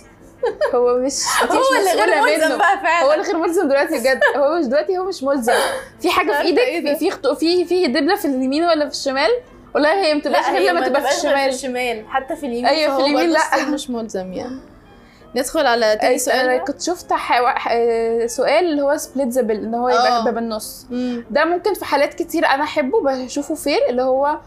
هو 0.75 0.99
مش 0.99 1.13
هو 1.51 1.61
اللي 1.79 2.03
غير 2.03 2.23
ملزم. 2.23 2.59
بقى 2.59 2.79
فعلا. 2.83 3.07
هو 3.07 3.13
اللي 3.13 3.25
غير 3.25 3.37
ملزم 3.37 3.69
دلوقتي 3.69 3.99
بجد. 3.99 4.21
هو 4.37 4.59
مش 4.59 4.65
دلوقتي 4.67 4.99
هو 4.99 5.05
مش 5.05 5.23
ملزم. 5.23 5.53
في 6.01 6.11
حاجة 6.11 6.33
في 6.33 6.41
إيدك؟ 6.41 6.59
إيه؟ 6.59 6.95
في 6.95 7.11
في 7.37 7.65
في 7.65 7.87
دبلة 7.87 8.15
في 8.17 8.25
اليمين 8.25 8.65
ولا 8.65 8.85
في 8.89 8.93
الشمال؟ 8.95 9.31
والله 9.75 9.93
هي 10.05 10.15
ما 10.15 10.21
بتبقاش 10.21 10.47
غير 10.47 10.57
هي 10.59 10.69
لما 10.71 10.81
ما 10.81 10.89
تبقى 10.89 11.01
في 11.01 11.07
تبقاش 11.07 11.21
في 11.21 11.27
الشمال. 11.27 11.49
الشمال. 11.49 12.09
حتى 12.09 12.37
في 12.37 12.47
اليمين 12.47 12.67
أيوة، 12.67 12.97
في 12.97 13.03
اليمين 13.03 13.31
لا. 13.31 13.67
مش 13.71 13.91
ملزم 13.91 14.33
يعني. 14.33 14.61
ندخل 15.37 15.67
على 15.67 15.97
تاني 16.01 16.19
سؤال. 16.19 16.37
أنا 16.39 16.57
بقى. 16.57 16.65
كنت 16.67 16.83
شفت 16.83 17.13
ح- 17.13 17.59
ح- 17.59 18.27
سؤال 18.27 18.65
اللي 18.71 18.83
هو 18.83 18.97
split 18.97 19.29
the 19.29 19.43
bill 19.43 19.57
ان 19.65 19.75
هو 19.75 19.89
يبقى 19.89 20.19
آه. 20.21 20.25
ده 20.25 20.31
بالنص 20.31 20.87
مم. 20.91 21.25
ده 21.31 21.45
ممكن 21.45 21.75
في 21.75 21.85
حالات 21.85 22.15
كتير 22.15 22.47
أنا 22.47 22.65
أحبه 22.65 23.03
بشوفه 23.03 23.55
fair 23.55 23.79
اللي 23.91 24.03
هو 24.03 24.39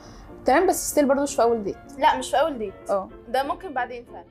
تمام 0.45 0.67
بس 0.67 0.89
still 0.89 1.05
برضه 1.05 1.21
مش 1.21 1.35
في 1.35 1.41
أول 1.41 1.63
date 1.63 1.75
لا 1.97 2.17
مش 2.17 2.31
في 2.31 2.39
أول 2.39 2.57
date 2.57 2.73
آه. 2.89 3.09
ده 3.27 3.43
ممكن 3.43 3.73
بعدين 3.73 4.05
فعلا. 4.05 4.23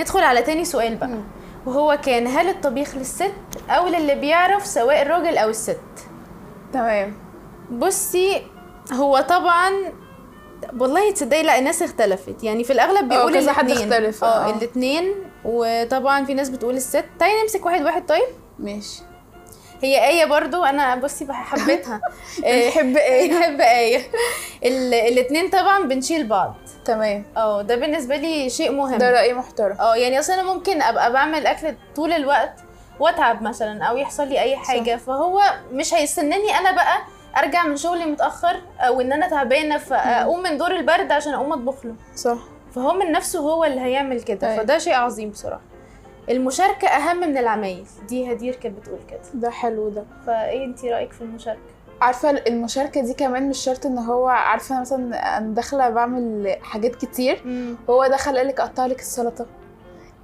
ندخل 0.00 0.20
على 0.20 0.42
تاني 0.42 0.64
سؤال 0.64 0.96
بقى. 0.96 1.08
مم. 1.08 1.24
وهو 1.66 1.98
كان 2.04 2.26
هل 2.26 2.48
الطبيخ 2.48 2.94
للست 2.96 3.32
أو 3.70 3.86
للي 3.88 4.14
بيعرف 4.14 4.66
سواء 4.66 5.02
الراجل 5.02 5.38
أو 5.38 5.48
الست؟ 5.50 5.80
تمام. 6.72 7.14
بصي 7.70 8.42
هو 8.92 9.20
طبعا 9.20 9.70
والله 10.80 11.10
تصدقي 11.12 11.42
لا 11.42 11.58
الناس 11.58 11.82
اختلفت. 11.82 12.44
يعني 12.44 12.64
في 12.64 12.72
الأغلب 12.72 13.12
آه، 13.12 13.16
بيقول 13.16 13.34
كذا 13.34 13.52
حد 13.52 13.64
الاثنين 13.70 13.92
اختلف، 13.92 14.24
آه 14.24 14.46
آه. 14.46 14.50
الاثنين 14.56 15.14
وطبعا 15.44 16.24
في 16.24 16.34
ناس 16.34 16.48
بتقول 16.48 16.76
الست. 16.76 17.04
تعالي 17.18 17.42
نمسك 17.42 17.66
واحد 17.66 17.82
واحد 17.82 18.06
طيب؟ 18.06 18.26
ماشي. 18.58 19.02
هي 19.82 20.08
آية 20.08 20.24
برضو 20.24 20.64
أنا 20.64 20.94
بصي 20.96 21.26
حبيتها. 21.32 22.00
آه، 22.44 22.68
بنحب 22.68 22.96
آية. 22.96 23.30
بحب 23.40 23.60
آية. 23.60 23.98
ال- 24.64 24.94
الاتنين 24.94 25.50
طبعا 25.50 25.82
بنشيل 25.84 26.26
بعض. 26.26 26.54
تمام. 26.84 27.24
آه 27.36 27.62
ده 27.62 27.76
بالنسبة 27.76 28.16
لي 28.16 28.50
شيء 28.50 28.72
مهم. 28.72 28.98
ده 28.98 29.10
رأي 29.10 29.34
محترم. 29.34 29.76
آه 29.80 29.96
يعني 29.96 30.18
أصل 30.18 30.32
أنا 30.32 30.42
ممكن 30.42 30.82
أبقى 30.82 31.12
بعمل 31.12 31.46
أكل 31.46 31.74
طول 31.96 32.12
الوقت 32.12 32.52
وأتعب 33.00 33.42
مثلا 33.42 33.84
أو 33.84 33.96
يحصل 33.96 34.28
لي 34.28 34.40
أي 34.40 34.56
حاجة 34.56 34.96
فهو 34.96 35.40
مش 35.72 35.94
هيستناني 35.94 36.58
أنا 36.58 36.70
بقى 36.70 36.98
أرجع 37.36 37.66
من 37.66 37.76
شغلي 37.76 38.06
متأخر 38.06 38.56
أو 38.80 39.00
ان 39.00 39.12
أنا 39.12 39.28
تعبانة 39.28 39.78
فأقوم 39.78 40.42
من 40.42 40.58
دور 40.58 40.70
البرد 40.70 41.12
عشان 41.12 41.34
أقوم 41.34 41.52
أطبخ 41.52 41.86
له. 41.86 41.94
صح. 42.14 42.38
فهو 42.74 42.92
من 42.92 43.12
نفسه 43.12 43.38
هو 43.40 43.64
اللي 43.64 43.80
هيعمل 43.80 44.22
كده 44.22 44.50
أيوة. 44.52 44.62
فده 44.62 44.78
شيء 44.78 44.94
عظيم 44.94 45.30
بصراحة. 45.30 45.62
المشاركة 46.30 46.88
أهم 46.88 47.16
من 47.20 47.38
العمايل 47.38 47.86
دي 48.08 48.32
هدير 48.32 48.54
كانت 48.54 48.78
بتقول 48.78 48.98
كده. 49.10 49.20
ده 49.34 49.50
حلو 49.50 49.88
ده. 49.88 50.04
فإيه 50.26 50.64
انت 50.64 50.84
رأيك 50.84 51.12
في 51.12 51.20
المشاركة؟ 51.20 51.60
عارفة 52.00 52.30
المشاركة 52.30 53.00
دي 53.00 53.14
كمان 53.14 53.48
مش 53.48 53.58
شرط 53.58 53.86
إن 53.86 53.98
هو 53.98 54.28
عارفة 54.28 54.80
مثلا 54.80 55.38
أنا 55.38 55.54
داخلة 55.54 55.88
بعمل 55.88 56.56
حاجات 56.62 56.94
كتير 56.96 57.42
هو 57.90 58.06
دخل 58.06 58.36
قال 58.38 58.46
لك 58.46 58.60
اقطع 58.60 58.86
لك 58.86 59.00
السلطة. 59.00 59.46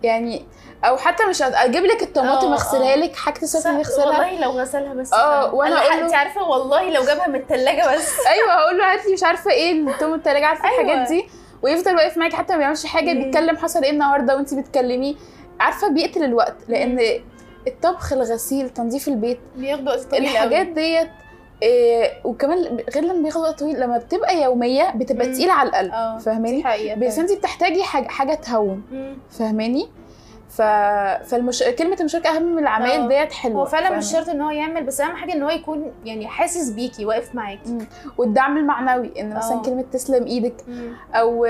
يعني 0.02 0.44
أو 0.84 0.96
حتى 0.96 1.24
مش 1.24 1.42
أجيب 1.42 1.84
لك 1.84 2.02
الطماطم 2.02 2.46
آه، 2.46 2.52
أغسلها 2.52 2.92
آه. 2.92 2.96
لك 2.96 3.16
حاجة 3.16 3.44
صح، 3.44 3.70
أغسلها 3.70 4.06
والله 4.06 4.40
لو 4.40 4.50
غسلها 4.50 4.94
بس 4.94 5.12
آه،. 5.12 5.54
وأنا 5.54 5.76
أنا 5.76 5.84
أقول 5.86 5.98
له- 6.00 6.04
انت 6.06 6.14
عارفة 6.14 6.42
والله 6.42 6.90
لو 6.90 7.04
جابها 7.04 7.28
من 7.28 7.34
الثلاجه 7.40 7.94
بس 7.96 8.12
أيوه 8.34 8.52
هقول 8.52 8.78
له 8.78 8.92
هات 8.92 9.06
لي 9.06 9.12
مش 9.12 9.22
عارفة 9.22 9.50
إيه 9.50 9.72
التوم 9.72 10.14
التلاجة 10.14 10.46
عارفة 10.46 10.64
أيوة. 10.68 10.80
الحاجات 10.82 11.08
دي 11.08 11.26
ويفضل 11.62 11.96
واقف 11.96 12.16
معاكي 12.18 12.36
حتى 12.36 12.52
ما 12.52 12.58
بيعملش 12.58 12.86
حاجة. 12.86 13.12
بيتكلم 13.12 13.56
حصل 13.56 13.82
إيه 13.84 13.90
النهارده 13.90 14.36
وانت 14.36 14.54
بتكلميه 14.54 15.14
عارفة 15.60 15.88
بيقتل 15.88 16.24
الوقت 16.24 16.56
لأن 16.68 17.00
الطبخ 17.66 18.12
الغسيل 18.12 18.70
تنظيف 18.70 19.08
البيت 19.08 19.40
بياخد 19.56 19.88
وقت 19.88 20.00
طويل 20.02 20.22
الحاجات. 20.24 20.66
ديت 20.66 21.10
إيه 21.62 22.12
وكمان 22.24 22.78
غير 22.94 23.04
لما 23.04 23.22
بياخد 23.22 23.40
وقت 23.40 23.58
طويل 23.58 23.80
لما 23.80 23.98
بتبقى 23.98 24.42
يومية 24.42 24.90
بتبقى. 24.96 25.26
تقيلة 25.32 25.52
على 25.52 25.68
القلب 25.68 25.92
آه 25.92 26.18
فاهماني 26.18 26.64
بس. 26.96 27.18
انت 27.18 27.32
بتحتاجي 27.32 27.82
حاجة 27.82 28.08
حاجة 28.08 28.34
تهون. 28.34 28.82
فاهماني 29.30 29.88
ف... 30.50 30.62
فالمش... 31.30 31.62
كلمة 31.78 31.96
المشاركة 32.00 32.36
أهم 32.36 32.42
من 32.42 32.56
آه. 32.56 32.60
العمايل 32.60 33.08
ديت 33.08 33.32
حلوة 33.32 33.60
هو 33.60 33.64
فعلا 33.64 33.96
مش؟ 33.96 34.12
شرط 34.12 34.28
إن 34.28 34.40
هو 34.40 34.50
يعمل 34.50 34.82
بس 34.84 35.00
أهم 35.00 35.16
حاجة 35.16 35.32
إن 35.32 35.42
هو 35.42 35.50
يكون 35.50 35.92
يعني 36.04 36.28
حاسس 36.28 36.70
بيكي 36.70 37.04
واقف 37.04 37.34
معاكي. 37.34 37.78
والدعم 38.18 38.56
المعنوي 38.56 39.12
إن 39.20 39.36
مثلا 39.36 39.54
آه. 39.58 39.62
كلمة 39.62 39.84
تسلم 39.92 40.26
إيدك 40.26 40.54
مم. 40.68 40.92
أو 41.14 41.44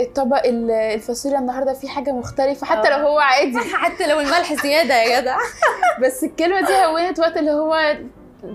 الطبق 0.00 0.46
ال- 0.46 0.70
الفاصوليا 0.70 1.38
النهارده 1.38 1.72
فيه 1.72 1.88
حاجة 1.88 2.10
مختلفة 2.12 2.66
حتى 2.66 2.88
آه. 2.88 2.98
لو 2.98 3.06
هو 3.08 3.18
عادي 3.18 3.58
حتى 3.82 4.06
لو 4.06 4.20
الملح 4.20 4.54
زيادة 4.62 4.94
يا 5.02 5.20
جدع 5.20 5.36
بس 6.04 6.24
الكلمة 6.24 6.60
دي 6.60 6.72
هونت 6.86 7.18
وقت 7.20 7.36
اللي 7.36 7.50
هو 7.50 7.96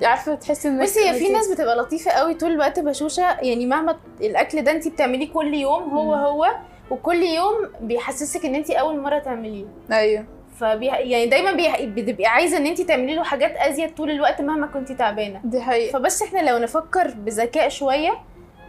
عارفة 0.03 0.35
تحسي 0.35 0.67
ان 0.67 0.83
بصي 0.83 1.09
هي 1.09 1.13
في 1.13 1.29
ناس 1.29 1.47
بتبقى 1.51 1.75
لطيفة 1.75 2.11
قوي 2.11 2.33
طول 2.33 2.51
الوقت 2.51 2.79
بشوشة. 2.79 3.21
يعني 3.41 3.65
مهما 3.65 3.97
الأكل 4.21 4.61
ده 4.61 4.71
انت 4.71 4.87
بتعمليه 4.87 5.33
كل 5.33 5.53
يوم 5.53 5.83
هو 5.83 6.15
مم. 6.15 6.21
هو 6.21 6.47
وكل 6.91 7.23
يوم 7.23 7.55
بيحسسك 7.81 8.45
إن 8.45 8.55
انت 8.55 8.69
أول 8.71 8.99
مرة 9.01 9.19
تعمليه. 9.19 9.65
أيوه. 9.91 10.25
فبي... 10.59 10.85
يعني 10.85 11.25
دايما 11.25 11.51
بي... 11.51 11.85
بتبقي 11.85 12.25
عايزة 12.25 12.57
إن 12.57 12.65
انت 12.65 12.81
تعملي 12.81 13.15
له 13.15 13.23
حاجات 13.23 13.55
أزيد 13.57 13.95
طول 13.95 14.11
الوقت 14.11 14.41
مهما 14.41 14.67
كنتي 14.67 14.95
تعبانة. 14.95 15.41
دي 15.43 15.61
حقيقة. 15.61 15.99
فبس 15.99 16.21
إحنا 16.21 16.49
لو 16.49 16.57
نفكر 16.57 17.07
بذكاء 17.17 17.69
شوية 17.69 18.13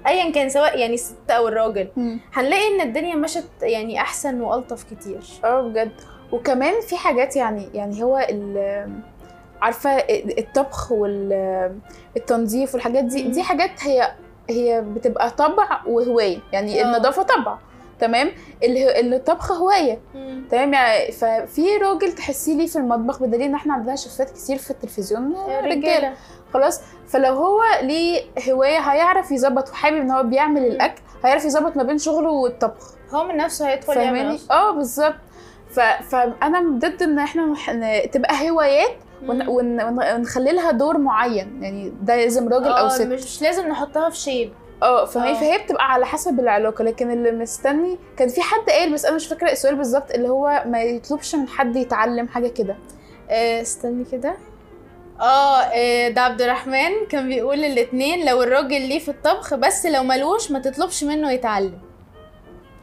ايا 0.07 0.31
كان 0.33 0.49
سواء 0.49 0.79
يعني 0.79 0.95
الست 0.95 1.31
أو 1.31 1.49
الراجل 1.49 1.89
مم. 1.97 2.21
هنلاقي 2.33 2.69
إن 2.75 2.81
الدنيا 2.81 3.15
مشت 3.17 3.49
يعني 3.63 4.01
أحسن 4.01 4.41
وألطف 4.41 4.83
كتير. 4.85 5.21
آه 5.45 5.61
بجد. 5.61 5.93
وكمان 6.33 6.81
في 6.81 6.97
حاجات 6.97 7.37
يعني 7.37 7.69
يعني 7.75 8.03
هو 8.03 8.19
ال- 8.31 8.91
عارفة 9.63 9.91
الطبخ 10.39 10.93
والتنظيف 10.93 12.75
والحاجات 12.75 13.05
دي. 13.05 13.23
دي 13.23 13.43
حاجات 13.43 13.71
هي 13.81 14.13
هي 14.51 14.81
بتبقى 14.81 15.31
طبع 15.31 15.81
وهواية. 15.87 16.39
يعني 16.53 16.83
آه. 16.83 16.85
النظافة 16.85 17.23
طبع 17.23 17.59
تمام؟ 18.01 18.31
الطبخ 18.63 19.53
هواية. 19.53 20.01
تمام؟ 20.51 20.73
يعني 20.73 21.13
ففي 21.13 21.77
راجل 21.83 22.13
تحسيه 22.13 22.57
ليه 22.57 22.67
في 22.67 22.77
المطبخ 22.77 23.23
بدليل 23.23 23.43
إن 23.43 23.55
إحنا 23.55 23.75
عندنا 23.75 23.97
شيفات 23.97 24.31
كتير 24.31 24.59
في 24.59 24.71
التلفزيون 24.71 25.33
رجالة. 25.33 25.75
رجالة. 25.75 26.13
خلاص؟ 26.55 26.81
فلو 27.09 27.35
هو 27.35 27.63
ليه 27.83 28.23
هواية 28.51 28.79
هيعرف 28.79 29.31
يظبط. 29.31 29.71
وحابب 29.71 29.97
إن 29.97 30.11
هو 30.11 30.23
بيعمل 30.23 30.67
الأكل 30.67 31.03
هيعرف 31.25 31.45
يظبط 31.45 31.77
ما 31.77 31.83
بين 31.83 31.99
شغله 31.99 32.31
والطبخ. 32.31 32.95
هو 33.15 33.25
من 33.25 33.37
نفسه 33.37 33.69
هيدخل 33.69 33.97
يعمل. 33.97 34.39
آه 34.51 34.71
بالظبط. 34.71 35.15
فأنا 36.11 36.79
ضد 36.79 37.03
إن 37.03 37.19
إحنا 37.19 37.55
تبقى 38.07 38.51
هوايات 38.51 38.97
ون... 39.27 39.49
ون... 39.49 39.83
ونخلي 39.83 40.53
لها 40.53 40.71
دور 40.71 40.99
معين. 40.99 41.63
يعني 41.63 41.93
ده 42.03 42.17
لازم 42.17 42.49
راجل 42.49 42.69
أو 42.69 42.87
آه 42.87 42.89
ست. 42.89 43.03
مش 43.03 43.43
لازم 43.43 43.69
نحطها 43.69 44.11
في 44.11 44.17
شيب 44.17 44.53
آه 44.83 45.05
فهي 45.05 45.31
آه. 45.31 45.35
فهي 45.35 45.59
بتبقى 45.59 45.93
على 45.93 46.07
حسب 46.07 46.41
العلاقة. 46.41 46.85
لكن 46.85 47.11
اللي 47.11 47.33
مستني 47.33 47.99
كان 48.17 48.29
في 48.29 48.41
حد 48.43 48.71
قال 48.71 48.93
بس 48.93 49.05
أنا 49.05 49.17
مش 49.17 49.27
فاكرة 49.27 49.51
السؤال 49.53 49.75
بالظبط 49.77 50.11
اللي 50.11 50.29
هو 50.29 50.63
ما 50.67 50.83
يطلبش 50.83 51.35
من 51.35 51.49
حد 51.49 51.77
يتعلم 51.77 52.29
حاجة 52.29 52.49
كده. 52.49 52.77
آه، 53.31 53.63
استني 53.63 54.05
كده. 54.13 54.35
آه 55.21 55.61
آه، 55.61 56.09
ده 56.09 56.21
عبد 56.21 56.43
الرحمن 56.43 56.91
كان 57.11 57.29
بيقول 57.29 57.65
الاتنين 57.65 58.27
لو 58.27 58.43
الراجل 58.43 58.81
ليه 58.81 58.99
في 58.99 59.09
الطبخ 59.09 59.55
بس 59.55 59.87
لو 59.87 60.03
ملوش 60.03 60.51
ما 60.51 60.59
تطلبش 60.59 61.05
منه 61.05 61.31
يتعلم. 61.33 61.79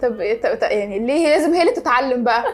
طب 0.02 0.18
إيه- 0.18 0.44
طب 0.44 0.58
يعني 0.62 1.00
ليه 1.00 1.28
لازم 1.28 1.54
هي 1.54 1.62
اللي 1.62 1.74
تتعلم 1.74 2.24
بقى؟ 2.24 2.46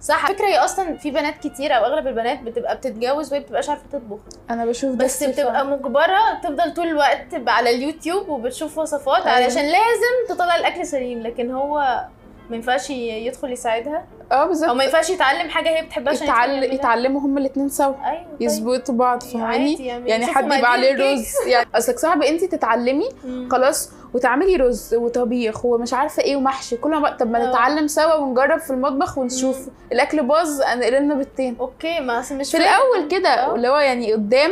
صح 0.00 0.24
على 0.24 0.34
فكرة 0.34 0.46
هي 0.46 0.58
أصلا 0.58 0.96
في 0.96 1.10
بنات 1.10 1.38
كتير 1.46 1.76
أو 1.76 1.84
أغلب 1.84 2.06
البنات 2.06 2.40
بتبقى 2.42 2.76
بتتجوز 2.76 3.32
وهي 3.32 3.40
بتبقاش 3.40 3.68
عارفة 3.68 3.84
تطبخ 3.92 4.18
أنا 4.50 4.66
بشوف 4.66 4.94
ده 4.94 5.04
بس 5.04 5.24
بتبقى. 5.24 5.66
مجبرة 5.66 6.40
تفضل 6.42 6.74
طول 6.74 6.86
الوقت 6.88 7.34
على 7.48 7.70
اليوتيوب 7.70 8.28
وبتشوف 8.28 8.78
وصفات 8.78 9.26
أيوة. 9.26 9.44
علشان 9.44 9.62
لازم 9.62 10.28
تطلع 10.36 10.56
الأكل 10.56 10.86
سليم 10.86 11.22
لكن 11.22 11.50
هو 11.50 12.04
ما 12.52 12.56
ينفعش 12.56 12.90
يدخل 12.90 13.52
يساعدها 13.52 14.04
آه 14.32 14.34
أو 14.34 14.48
بالظبط 14.48 14.70
ما 14.70 14.84
ينفعش 14.84 15.10
يتعلم 15.10 15.48
حاجة 15.50 15.68
هي 15.68 15.82
بتحبها 15.82 16.12
عشان 16.12 16.26
يدخل 16.26 16.38
يتعل... 16.40 16.50
يعملها. 16.50 16.74
يتعلموا 16.74 17.20
هما 17.20 17.40
الاثنين 17.40 17.68
سوا 17.68 17.94
أيوه 18.04 18.22
طيب. 18.22 18.42
يظبطوا 18.42 18.94
بعض 18.94 19.22
عادي 19.22 19.32
فاهماني 19.32 19.86
يعني 19.86 20.10
يعني 20.10 20.26
حد 20.26 20.44
يبقى 20.44 20.72
عليه. 20.72 21.12
رز 21.12 21.26
يعني 21.46 21.68
أصلك 21.74 21.98
صعب 21.98 22.22
انت 22.22 22.44
تتعلمي 22.44 23.08
مم. 23.24 23.48
خلاص 23.52 23.90
وتعملي 24.14 24.56
رز 24.56 24.94
وطبيخ 24.94 25.64
ومش 25.64 25.94
عارفة 25.94 26.22
إيه 26.22 26.36
ومحشي 26.36 26.76
كل 26.76 26.90
ما 26.90 27.10
طب 27.16 27.30
ما 27.30 27.44
آه. 27.44 27.50
نتعلم 27.50 27.86
سوا 27.86 28.14
ونجرب 28.14 28.58
في 28.60 28.70
المطبخ 28.70 29.18
ونشوف 29.18 29.68
الأكل 29.92 30.22
باظ 30.22 30.60
أكلنا 30.60 31.14
باتيه 31.14 31.56
okay 31.60 32.00
ما 32.00 32.20
مش 32.32 32.50
في. 32.50 32.56
الأول 32.56 33.08
كده 33.10 33.28
آه. 33.28 33.54
اللي 33.54 33.68
هو 33.68 33.76
يعني 33.76 34.12
قدام 34.12 34.50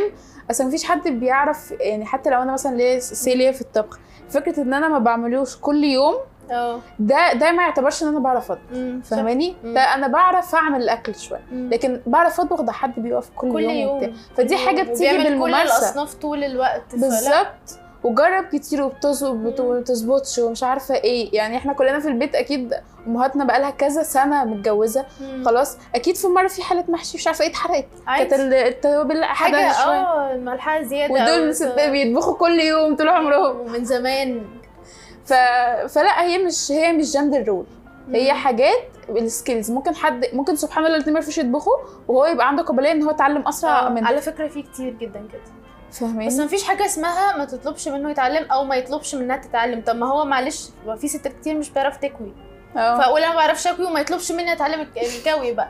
أصل 0.51 0.65
مفيش 0.65 0.83
حد 0.83 1.07
بيعرف 1.07 1.71
يعني 1.79 2.05
حتى 2.05 2.29
لو 2.29 2.41
أنا 2.41 2.53
مثلا 2.53 2.75
ليا 2.75 2.99
سيليا 2.99 3.51
في 3.51 3.61
الطبخ 3.61 3.99
فكرة 4.29 4.61
إن 4.61 4.73
أنا 4.73 4.87
ما 4.87 4.99
بعملوش 4.99 5.57
كل 5.57 5.83
يوم 5.83 6.15
آه 6.51 6.79
ده 6.99 7.33
ده 7.33 7.51
ما 7.51 7.63
يعتبرش 7.63 8.03
إن 8.03 8.07
أنا 8.07 8.19
بعرف 8.19 8.51
أطبخ. 8.51 8.63
فاهماني. 9.03 9.55
ده 9.63 9.81
أنا 9.81 10.07
بعرف 10.07 10.55
أعمل 10.55 10.81
الأكل 10.83 11.15
شوية. 11.15 11.41
لكن 11.51 12.01
بعرف 12.05 12.39
أطبخ 12.39 12.61
ده 12.61 12.71
حد 12.71 12.99
بيقف 12.99 13.29
كل, 13.35 13.51
كل 13.51 13.59
يوم, 13.63 13.71
يوم 13.73 13.95
وبتاع. 13.97 14.09
فدي 14.37 14.57
حاجة 14.57 14.81
بتيجي 14.81 15.07
وبيعمل 15.07 15.23
كل 15.23 15.29
بالممارسة 15.29 15.77
الأصناف 15.77 16.13
طول 16.13 16.43
الوقت. 16.43 16.83
بالظبط 16.95 17.79
وجرب 18.03 18.43
كتير 18.53 18.83
وبتظبط 18.83 19.61
مم. 19.61 19.67
وبتظبطش 19.67 20.39
ومش 20.39 20.63
عارفة 20.63 20.95
إيه 20.95 21.35
يعني 21.35 21.57
إحنا 21.57 21.73
كلنا 21.73 21.99
في 21.99 22.07
البيت 22.07 22.35
أكيد 22.35 22.73
أمهاتنا 23.07 23.43
بقالها 23.45 23.69
كذا 23.69 24.03
سنة 24.03 24.43
متجوزة 24.45 25.05
مم. 25.21 25.43
خلاص 25.45 25.77
أكيد 25.95 26.15
في 26.15 26.27
مرة 26.27 26.47
في 26.47 26.63
حالة 26.63 26.83
محشي 26.89 27.17
مش 27.17 27.27
عارفة 27.27 27.43
إيه 27.45 27.49
اتحرقت 27.49 27.85
كانت 28.17 28.33
التوابل 28.53 29.23
حاجة 29.23 29.57
آه 29.71 30.33
الملح 30.33 30.81
زيادة 30.83 31.13
ودول 31.13 31.55
ستات 31.55 31.89
بيطبخوا 31.89 32.33
كل 32.35 32.59
يوم 32.59 32.95
طول 32.95 33.07
عمرهم 33.09 33.59
ومن 33.59 33.85
زمان 33.85 34.41
ف... 35.25 35.33
فلا 35.93 36.23
هي 36.23 36.37
مش 36.37 36.71
هي 36.71 36.93
مش 36.93 37.13
gender 37.13 37.47
role 37.47 37.65
هي. 38.13 38.33
حاجات 38.33 38.83
ال 39.09 39.18
skills 39.18 39.71
ممكن 39.71 39.95
حد 39.95 40.25
ممكن 40.33 40.55
سبحان 40.55 40.83
الله 40.85 40.95
الاثنين 40.95 41.13
ما 41.13 41.19
يعرفوش 41.19 41.37
يطبخوا 41.37 41.73
وهو 42.07 42.25
يبقى 42.25 42.47
عنده 42.47 42.63
قابلية 42.63 42.91
إن 42.91 43.03
هو 43.03 43.11
يتعلم 43.11 43.47
أسرع 43.47 43.85
آه، 43.87 43.89
من 43.89 44.05
على 44.05 44.21
فكرة 44.21 44.47
في 44.47 44.61
كتير 44.61 44.93
جدا 44.93 45.27
كده. 45.33 45.41
بس 45.91 45.99
فاهمين 45.99 46.37
ما 46.37 46.47
فيش 46.47 46.63
حاجة 46.63 46.85
اسمها 46.85 47.37
ما 47.37 47.45
تطلبش 47.45 47.87
منه 47.87 48.11
يتعلم 48.11 48.51
أو 48.51 48.63
ما 48.63 48.75
يطلبش 48.75 49.15
منها 49.15 49.37
تتعلم. 49.37 49.81
طب 49.81 49.95
ما 49.95 50.07
هو 50.07 50.25
معلش 50.25 50.69
هو 50.87 50.95
في 50.95 51.07
ستات 51.07 51.33
كتير 51.33 51.57
مش 51.57 51.69
بتعرف 51.69 51.97
تكوي 51.97 52.33
آه. 52.77 52.97
فأقول 52.97 53.21
أنا 53.21 53.29
ما 53.29 53.35
بعرفش 53.35 53.67
أكوي 53.67 53.85
وما 53.85 53.99
يطلبش 53.99 54.31
مني 54.31 54.53
أتعلم 54.53 54.81
الك- 54.81 54.97
الكوي 54.97 55.51
بقى. 55.53 55.69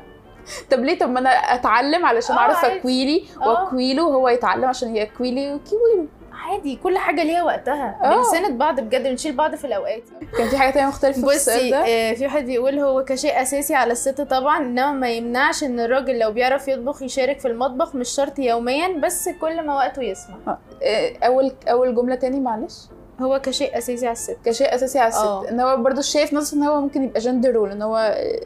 طب 0.71 0.79
ليه؟ 0.79 0.99
طب 0.99 1.09
ما 1.09 1.19
أنا 1.19 1.29
أتعلم 1.29 2.05
علشان 2.05 2.35
آه، 2.35 2.39
أعرف. 2.39 2.65
اكويلي. 2.65 3.25
واكويله 3.45 4.03
وهو 4.03 4.29
يتعلم 4.29 4.65
عشان 4.65 4.95
يكويلي 4.95 5.53
واكويله 5.53 6.07
عادي 6.41 6.75
كل 6.75 6.97
حاجة 6.97 7.23
ليها 7.23 7.43
وقتها. 7.43 7.99
آه. 8.03 8.17
بنساند 8.17 8.57
بعض 8.57 8.79
بجد 8.79 9.03
بنشيل 9.03 9.35
بعض 9.35 9.55
في 9.55 9.67
الأوقات. 9.67 10.03
كان 10.37 10.47
في 10.49 10.57
حاجة 10.57 10.71
تانية 10.73 10.87
مختلفة 10.87 11.27
في 11.27 11.35
السؤال 11.35 11.57
بصي 11.57 11.69
ده؟ 11.71 11.77
آه، 11.87 12.13
في 12.13 12.25
واحد 12.25 12.45
بيقول 12.45 12.79
هو 12.79 13.03
كشيء 13.03 13.41
أساسي 13.41 13.75
على 13.75 13.91
الست 13.91 14.21
طبعا 14.21 14.57
انما 14.57 14.91
ما 14.91 15.09
يمنعش 15.11 15.63
إن 15.63 15.79
الراجل 15.79 16.19
لو 16.19 16.31
بيعرف 16.31 16.67
يطبخ 16.67 17.01
يشارك 17.01 17.39
في 17.39 17.47
المطبخ 17.47 17.95
مش 17.95 18.09
شرط 18.09 18.39
يوميا 18.39 18.87
بس 19.03 19.29
كل 19.41 19.65
ما 19.65 19.75
وقته 19.75 20.01
يسمح. 20.03 20.35
آه، 20.83 21.13
أول 21.23 21.51
أول 21.69 21.95
جملة 21.95 22.15
تاني 22.15 22.39
معلش. 22.39 22.73
هو 23.21 23.39
كشيء 23.39 23.77
أساسي 23.77 24.05
على 24.07 24.13
الست. 24.13 24.37
كشيء 24.45 24.75
أساسي 24.75 24.99
على 24.99 25.07
الست. 25.09 25.19
آه. 25.19 25.49
إن 25.49 25.59
هو 25.59 25.77
برضه 25.77 26.01
شايف 26.01 26.33
نفسه 26.33 26.57
إن 26.57 26.63
هو 26.63 26.81
ممكن 26.81 27.03
يبقى 27.03 27.19
gender 27.19 27.51
role 27.51 27.71
إن 27.71 27.81
هو 27.81 27.97
آه، 27.97 28.39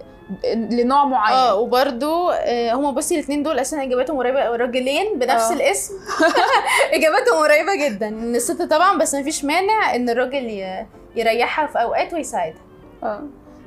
لنوع 0.56 1.06
معين. 1.06 1.36
آه 1.38 1.56
وبرده 1.56 2.30
هما 2.74 2.92
بصي 2.92 3.16
الاثنين 3.16 3.44
دول 3.44 3.60
أساسا 3.60 3.84
إجاباتهم 3.84 4.18
قريبة 4.18 4.56
الراجلين 4.56 5.20
بنفس 5.20 5.52
آه. 5.52 5.54
الاسم. 5.54 5.94
إجاباتهم 6.94 7.38
قريبة 7.44 7.88
جدا. 7.88 8.08
إن 8.08 8.36
الست 8.36 8.62
طبعا 8.62 8.98
بس 8.98 9.16
ما 9.16 9.24
فيش 9.24 9.46
مانع 9.46 9.96
إن 9.96 10.10
الراجل 10.10 10.76
يريحها 11.16 11.68
في 11.68 11.82
أوقات 11.82 12.14
ويساعدها. 12.14 12.62
آه. 13.04 13.24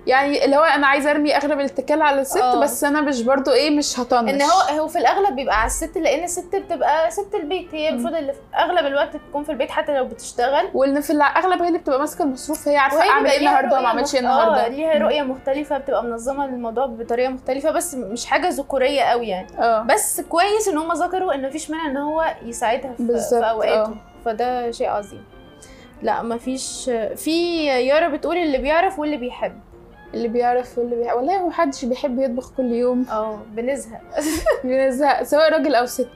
يعني 0.09 0.45
اللي 0.45 0.57
هو 0.57 0.63
أنا 0.63 0.87
عايزة 0.87 1.11
أرمي 1.11 1.37
أغلب 1.37 1.61
الاتكال 1.61 2.03
على 2.03 2.21
الست 2.21 2.37
آه. 2.37 2.61
بس 2.61 2.85
أنا 2.85 3.01
مش 3.01 3.23
برضو 3.23 3.51
إيه 3.53 3.71
مش 3.71 4.01
هطنش. 4.01 4.31
إن 4.31 4.43
هو 4.43 4.81
هو 4.81 4.89
في 4.89 4.99
الأغلب 4.99 5.37
بيبقى 5.37 5.57
على 5.61 5.67
الست 5.67 5.99
لأن 5.99 6.25
الست 6.25 6.57
بتبقى 6.57 7.11
ست 7.11 7.35
البيت 7.35 7.75
هي. 7.75 7.89
المفروض 7.89 8.15
اللي 8.15 8.33
في 8.33 8.39
أغلب 8.59 8.87
الوقت 8.87 9.17
تكون 9.31 9.45
في 9.45 9.53
البيت 9.53 9.71
حتى 9.71 9.97
لو 9.97 10.05
بتشتغل. 10.05 10.69
وإن 10.75 11.01
في 11.01 11.11
الاغلب 11.11 11.63
هي 11.63 11.69
اللي 11.69 11.79
بتبقى 11.79 11.99
ماسكة 11.99 12.23
المصروف 12.23 12.69
هي 12.69 12.77
عارفة 12.77 13.09
أعمل 13.11 13.31
إيه 13.31 13.39
النهارده 13.39 13.79
وما 13.79 13.87
أعملش 13.87 14.15
إيه 14.15 14.21
مخ- 14.21 14.27
النهارده. 14.31 14.65
آه 14.67 14.69
ليها 14.69 14.99
رؤية 14.99 15.23
مختلفة 15.23 15.79
بتبقى 15.79 16.05
منظمة 16.05 16.45
الموضوع 16.45 16.87
بطريقة 16.87 17.29
مختلفة 17.31 17.71
بس 17.71 17.95
مش 17.95 18.27
حاجة 18.27 18.49
ذكورية 18.49 19.03
قوي 19.03 19.29
يعني. 19.29 19.49
آه. 19.59 19.83
بس 19.83 20.21
كويس 20.21 20.69
إن 20.69 20.79
هم 20.79 20.93
ذكروا 20.93 21.35
إن 21.35 21.47
مفيش 21.49 21.71
مانع 21.71 21.87
إن 21.87 21.97
هو 21.97 22.35
يساعدها 22.45 22.93
في, 22.93 23.07
في 23.29 23.35
أوقاته. 23.51 23.83
آه. 23.83 23.95
فده 24.25 24.71
شيء 24.71 24.89
عظيم. 24.89 25.25
لا 26.03 26.23
مفيش 26.23 26.91
في 27.17 27.65
يارا 27.67 28.09
بتقول 28.09 28.37
اللي 28.37 28.59
بيعرف 28.59 28.99
واللي 28.99 29.17
بيحب. 29.17 29.61
اللي 30.15 30.29
بيعرف 30.29 30.79
واللي 30.79 30.97
بيح... 30.97 31.15
والله 31.15 31.37
هو 31.37 31.49
محدش 31.49 31.85
بيحب 31.85 32.19
يطبخ 32.19 32.53
كل 32.57 32.73
يوم. 32.73 33.07
آه 33.11 33.41
بنزهق. 33.53 34.01
بيزهق 34.65 35.23
سواء 35.23 35.53
راجل 35.53 35.75
أو 35.75 35.87
ست. 35.87 36.09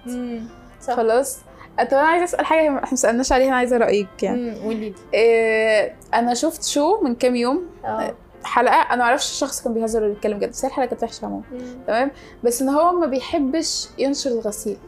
صح. 0.80 0.94
خلاص؟ 0.94 1.38
طب 1.78 1.86
أنا 1.92 2.00
عايزة 2.00 2.24
أسأل 2.24 2.46
حاجة 2.46 2.68
إحنا 2.68 2.92
مسالناش 2.92 3.32
عليها 3.32 3.48
أنا 3.48 3.56
عايزة 3.56 3.76
رأيك 3.76 4.22
يعني. 4.22 4.60
قولي 4.60 4.90
لي. 4.90 4.94
إيه 5.14 5.94
أنا 6.14 6.34
شفت 6.34 6.64
شو 6.64 7.00
من 7.00 7.14
كام 7.14 7.36
يوم. 7.36 7.66
آه. 7.84 8.14
حلقة 8.44 8.74
أنا 8.74 9.04
معرفش 9.04 9.30
الشخص 9.30 9.62
كان 9.62 9.74
بيهزر 9.74 10.02
ولا 10.02 10.12
بيتكلم 10.12 10.38
جد 10.38 10.50
بس 10.50 10.64
الحلقة 10.64 10.86
كانت 10.86 11.02
وحشة 11.02 11.26
عموما. 11.26 11.42
تمام؟ 11.86 12.10
بس 12.44 12.62
إن 12.62 12.68
هو 12.68 12.92
ما 12.92 13.06
بيحبش 13.06 13.88
ينشر 13.98 14.30
الغسيل. 14.30 14.78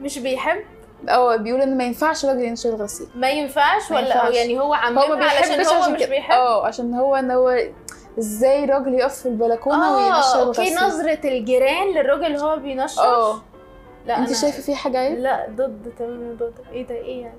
مش 0.00 0.18
بيحب؟ 0.18 0.60
آه 1.08 1.36
بيقول 1.36 1.60
ان 1.60 1.76
ما 1.76 1.84
ينفعش 1.84 2.24
راجل 2.24 2.40
ينشر 2.44 2.68
الغسيل 2.68 3.06
ما 3.14 3.30
ينفعش 3.30 3.90
ولا 3.90 4.00
ينفعش. 4.00 4.34
يعني 4.34 4.60
هو 4.60 4.74
عاملها 4.74 5.24
علشان 5.24 5.56
بيحبش 5.56 5.66
هو 5.72 5.82
عشان 5.82 5.92
مش 5.94 6.02
بيحب؟ 6.04 6.32
آه 6.32 6.66
عشان 6.66 6.94
هو 6.94 7.16
إن 7.16 7.30
هو 7.30 7.58
إزاي 8.18 8.64
راجل 8.64 8.94
يقف 8.94 9.14
في 9.22 9.26
البلكونة 9.26 9.96
وينشر 9.96 10.38
آه 10.42 10.46
أوكي 10.46 10.74
نظرة 10.74 11.18
الجيران 11.24 11.86
للراجل 11.94 12.26
اللي 12.26 12.40
هو 12.40 12.56
بينشر؟ 12.56 13.02
آه. 13.02 13.42
لا 14.06 14.18
أنت 14.18 14.32
شايفة 14.32 14.62
في 14.62 14.74
حاجة 14.74 14.98
عيب؟ 14.98 15.18
لا 15.18 15.46
ضد 15.50 15.92
تمام 15.98 16.10
الموضوع 16.12 16.48
ده 16.48 16.72
إيه 16.72 16.86
ده؟ 16.86 16.94
إيه 16.94 17.22
يعني؟ 17.22 17.38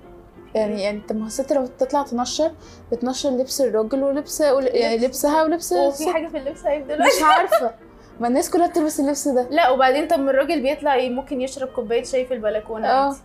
يعني 0.55 0.81
يعني 0.83 1.01
طب 1.09 1.15
ما 1.15 1.27
الست 1.27 1.53
لما 1.53 1.65
بتطلع 1.65 2.03
تنشر 2.03 2.51
بتنشر 2.91 3.29
لبس 3.29 3.61
الراجل 3.61 4.03
ولبس 4.03 4.41
يعني 4.41 4.97
لبسها 4.97 5.43
ولبس 5.43 5.73
هو 5.73 5.89
الست. 5.89 6.09
في 6.09 6.37
اللبس 6.37 6.65
عيب 6.65 6.87
دلوقتي؟ 6.87 7.17
مش 7.17 7.23
عارفة. 7.23 7.71
ما 8.19 8.27
الناس 8.27 8.49
كلها 8.49 8.67
بتلبس 8.67 8.99
اللبس 8.99 9.27
ده. 9.27 9.47
لا 9.49 9.69
وبعدين 9.69 10.07
طب 10.07 10.19
ما 10.19 10.31
الراجل 10.31 10.61
بيطلع 10.61 10.95
ي- 10.95 11.09
ممكن 11.09 11.41
يشرب 11.41 11.67
كوباية 11.67 12.03
شاي 12.03 12.25
في 12.25 12.33
البلكونة 12.33 12.87
آه. 12.87 13.15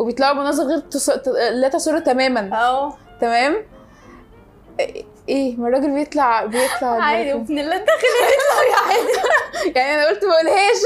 وبيطلعوا 0.00 0.34
بمناظر 0.34 0.64
غير 0.64 0.78
تص... 0.78 1.10
لا 1.52 1.68
تسر 1.68 1.98
تماما 1.98 2.50
آه 2.62 2.94
تمام 3.20 3.56
إيه 5.28 5.56
ما 5.56 5.68
الراجل 5.68 5.90
بيطلع 5.94 6.44
بيطلع 6.44 6.88
عادي. 7.04 7.32
وابن 7.34 7.58
الله 7.58 7.76
داخل 7.76 8.06
يطلع 8.32 8.62
يا 8.72 8.76
عادي 8.92 9.72
يعني 9.78 9.94
أنا 9.94 10.08
قلت 10.08 10.24
ما 10.24 10.34
اقولهاش 10.34 10.76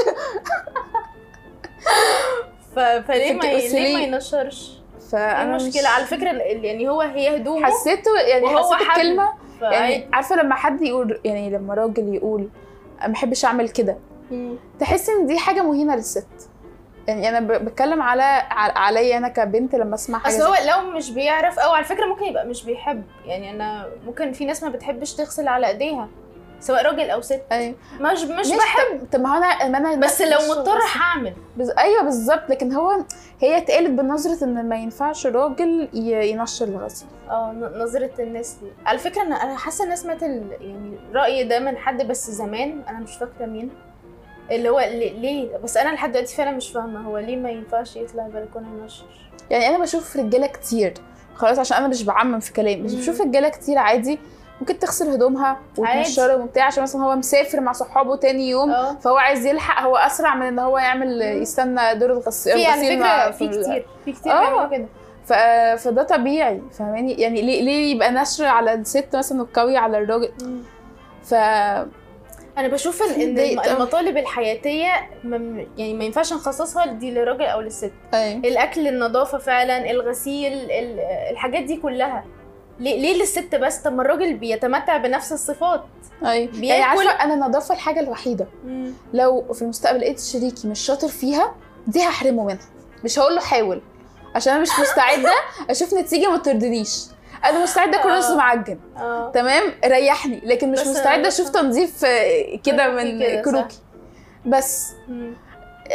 ف... 2.77 2.79
فليه 2.79 3.33
ما 3.33 3.43
ليه 3.43 3.95
ما؟ 3.97 4.03
ينشرش؟ 4.03 4.73
فأنا 5.13 5.57
المشكلة 5.57 5.83
مش... 5.83 5.87
على 5.89 6.05
فكرة 6.05 6.31
ال- 6.31 6.65
يعني 6.65 6.89
هو 6.89 7.01
هي 7.01 7.37
هدومه 7.37 7.67
حسيته 7.67 8.19
يعني 8.29 8.45
وهو 8.45 8.75
حسيت 8.75 8.89
حب. 8.89 8.97
الكلمة. 9.01 9.33
يعني 9.63 10.09
عارفة 10.13 10.37
لما 10.37 10.55
حد 10.55 10.83
يقول 10.83 11.21
يعني 11.25 11.51
لما 11.51 11.75
راجل 11.75 12.15
يقول 12.15 12.49
ما 13.03 13.07
بحبش 13.09 13.45
أعمل 13.45 13.69
كده. 13.69 13.97
تحس 14.81 15.09
إن 15.09 15.27
دي 15.27 15.39
حاجة 15.39 15.63
مهينة 15.63 15.97
للست 15.97 16.27
يعني 17.09 17.29
أنا 17.29 17.59
بتكلم 17.59 18.03
على 18.03 18.23
عليا 18.77 19.17
أنا 19.17 19.29
كبنت 19.29 19.75
لما 19.75 19.95
أسمع 19.95 20.19
حاجة 20.19 20.33
أصل 20.37 20.43
هو 20.43 20.55
لو 20.69 20.91
مش 20.91 21.11
بيعرف 21.11 21.59
أو 21.59 21.73
على 21.73 21.85
فكرة 21.85 22.07
ممكن 22.07 22.25
يبقى 22.25 22.47
مش 22.47 22.65
بيحب 22.65 23.03
يعني 23.27 23.51
أنا 23.51 23.89
ممكن 24.07 24.33
في 24.33 24.45
ناس 24.45 24.63
ما 24.63 24.69
بتحبش 24.69 25.15
تغسل 25.15 25.49
على 25.49 25.67
إيديها 25.69 26.09
سواء 26.61 26.87
راجل 26.87 27.11
أو 27.11 27.21
ست. 27.21 27.43
أيوه 27.53 27.75
مش 28.01 28.23
مش 28.23 28.51
بحب. 28.51 29.07
طب- 29.13 29.21
ما 29.21 29.37
أنا 29.37 29.69
ما 29.69 29.79
أنا 29.79 29.95
بس 30.07 30.23
لو 30.23 30.39
مضطر 30.51 30.79
هعمل. 30.97 31.33
بز... 31.57 31.71
أيوه 31.79 32.03
بالظبط 32.03 32.51
لكن 32.51 32.73
هو 32.73 32.91
هي 33.41 33.59
اتقالت 33.59 33.91
بنظرة 33.91 34.45
إن 34.45 34.69
ما 34.69 34.77
ينفعش 34.77 35.27
راجل 35.27 35.89
ي... 35.95 36.31
ينشر 36.31 36.65
الغسيل 36.69 37.09
آه 37.31 37.53
نظرة 37.77 38.11
الناس 38.19 38.53
دي. 38.63 38.69
على 38.87 38.99
فكرة 38.99 39.23
أنا 39.23 39.57
حاسة 39.57 39.85
إن 39.85 39.97
سمعت 39.97 40.23
ال... 40.23 40.43
يعني 40.61 40.99
الراي 41.11 41.45
ده 41.45 41.59
من 41.59 41.77
حد 41.77 42.03
بس 42.03 42.31
زمان 42.31 42.83
أنا 42.89 42.99
مش 42.99 43.17
فاكرة 43.17 43.47
مين. 43.47 43.71
اللي 44.51 44.69
هو 44.69 44.81
ليه, 44.81 45.57
بس 45.65 45.77
أنا 45.77 45.95
لحد 45.95 46.13
دلوقتي 46.13 46.37
فعلا 46.37 46.51
مش 46.51 46.69
فاهمة 46.73 47.01
هو 47.09 47.19
ليه 47.19 47.37
ما 47.37 47.51
ينفعش 47.51 47.97
يطلع 47.97 48.27
البلكونه 48.27 48.67
ينشر 48.83 49.05
يعني 49.51 49.69
أنا 49.69 49.79
بشوف 49.79 50.17
رجالة 50.17 50.47
كتير 50.47 50.95
خلاص 51.35 51.59
عشان 51.59 51.77
أنا 51.77 51.89
مش 51.89 52.03
بعمم 52.05 52.41
في 52.41 52.53
كلامي 52.53 52.83
بس. 52.83 52.95
بشوف 52.95 53.21
رجالة 53.21 53.49
كتير 53.49 53.79
عادي 53.79 54.19
ممكن 54.61 54.79
تغسل 54.79 55.09
هدومها 55.11 55.59
وتنشرهم 55.79 56.41
وبتاع 56.41 56.65
عشان 56.67 56.83
مثلا 56.83 57.05
هو 57.05 57.17
مسافر 57.17 57.61
مع 57.61 57.73
صحابه 57.73 58.17
تاني 58.17 58.49
يوم 58.51 58.71
آه 58.71 58.95
فهو 58.99 59.17
عايز 59.17 59.47
يلحق 59.47 59.83
هو 59.83 59.97
أسرع 59.97 60.35
من 60.35 60.47
إن 60.47 60.59
هو 60.59 60.79
يعمل. 60.79 61.23
يستنى 61.23 61.95
دور 61.95 62.13
الغسيل 62.13 62.55
في 62.55 62.67
على 62.67 62.97
مع- 62.97 63.31
فكرة 63.31 63.31
في 63.31 63.49
كتير 63.63 63.87
في 64.05 64.13
كتير 64.13 64.33
آه. 64.33 64.41
بيعملوا 64.41 64.77
كده. 64.77 64.87
فده 65.77 66.03
طبيعي 66.03 66.63
فاهماني 66.79 67.13
يعني 67.13 67.43
ليه 67.43 67.63
ليه 67.63 67.95
يبقى 67.95 68.11
نشر 68.13 68.45
على 68.45 68.75
الست 68.75 69.17
مثلا 69.17 69.41
والقوي 69.41 69.77
على 69.77 69.99
الراجل 69.99 70.31
ف 71.25 71.35
أنا 72.59 72.69
بشوف 72.69 73.03
إن. 73.03 73.39
المطالب 73.39 74.17
الحياتية 74.17 74.89
مم 75.25 75.67
يعني 75.79 75.95
ما 75.95 76.05
ينفعش 76.05 76.33
نخصصها 76.33 76.87
دي 76.87 77.11
للراجل 77.11 77.43
أو 77.45 77.61
للست. 77.61 77.93
أيوه 78.15 78.39
الأكل 78.39 78.89
النظافة 78.89 79.39
فعلا 79.39 79.91
الغسيل 79.91 80.53
ال- 80.53 81.01
الحاجات 81.31 81.63
دي 81.63 81.77
كلها. 81.77 82.25
ليه 82.81 83.01
ليه 83.01 83.21
للست 83.21 83.55
بس؟ 83.55 83.77
طب 83.77 83.93
ما 83.93 84.03
الراجل 84.03 84.35
بيتمتع 84.35 84.97
بنفس 84.97 85.33
الصفات. 85.33 85.85
أيوه 86.25 86.51
يعني 86.55 86.83
عارفه 86.83 87.11
أنا 87.25 87.35
النظافة 87.35 87.75
الحاجة 87.75 88.01
الوحيدة. 88.01 88.47
لو 89.15 89.53
في 89.53 89.63
المستقبل 89.63 90.01
لقيت 90.01 90.21
شريكي 90.21 90.69
مش 90.69 90.81
شاطر 90.81 91.09
فيها 91.09 91.55
دي 91.87 92.03
هحرمه 92.03 92.45
منها. 92.45 92.59
مش 93.05 93.19
هقول 93.19 93.35
له 93.35 93.41
حاول. 93.41 93.81
عشان 94.35 94.53
أنا 94.53 94.63
مش 94.63 94.69
مستعدة 94.81 95.33
أشوف 95.71 95.95
نتيجة 95.95 96.31
ما 96.31 96.39
ترضينيش 96.39 97.05
أنا 97.45 97.63
مستعده 97.63 98.01
اكل 98.01 98.09
رز 98.09 98.31
آه. 98.31 98.37
معجن. 98.37 98.79
آه. 98.97 99.31
تمام؟ 99.35 99.63
ريحني. 99.85 100.41
لكن 100.45 100.73
مش 100.73 100.81
مستعده 100.81 101.29
أشوف 101.29 101.49
تنظيف 101.49 102.05
آه، 102.05 102.57
كده 102.65 102.89
من. 102.89 103.43
كروكي. 103.43 103.79
بس 104.47 104.93
مم. 105.09 105.35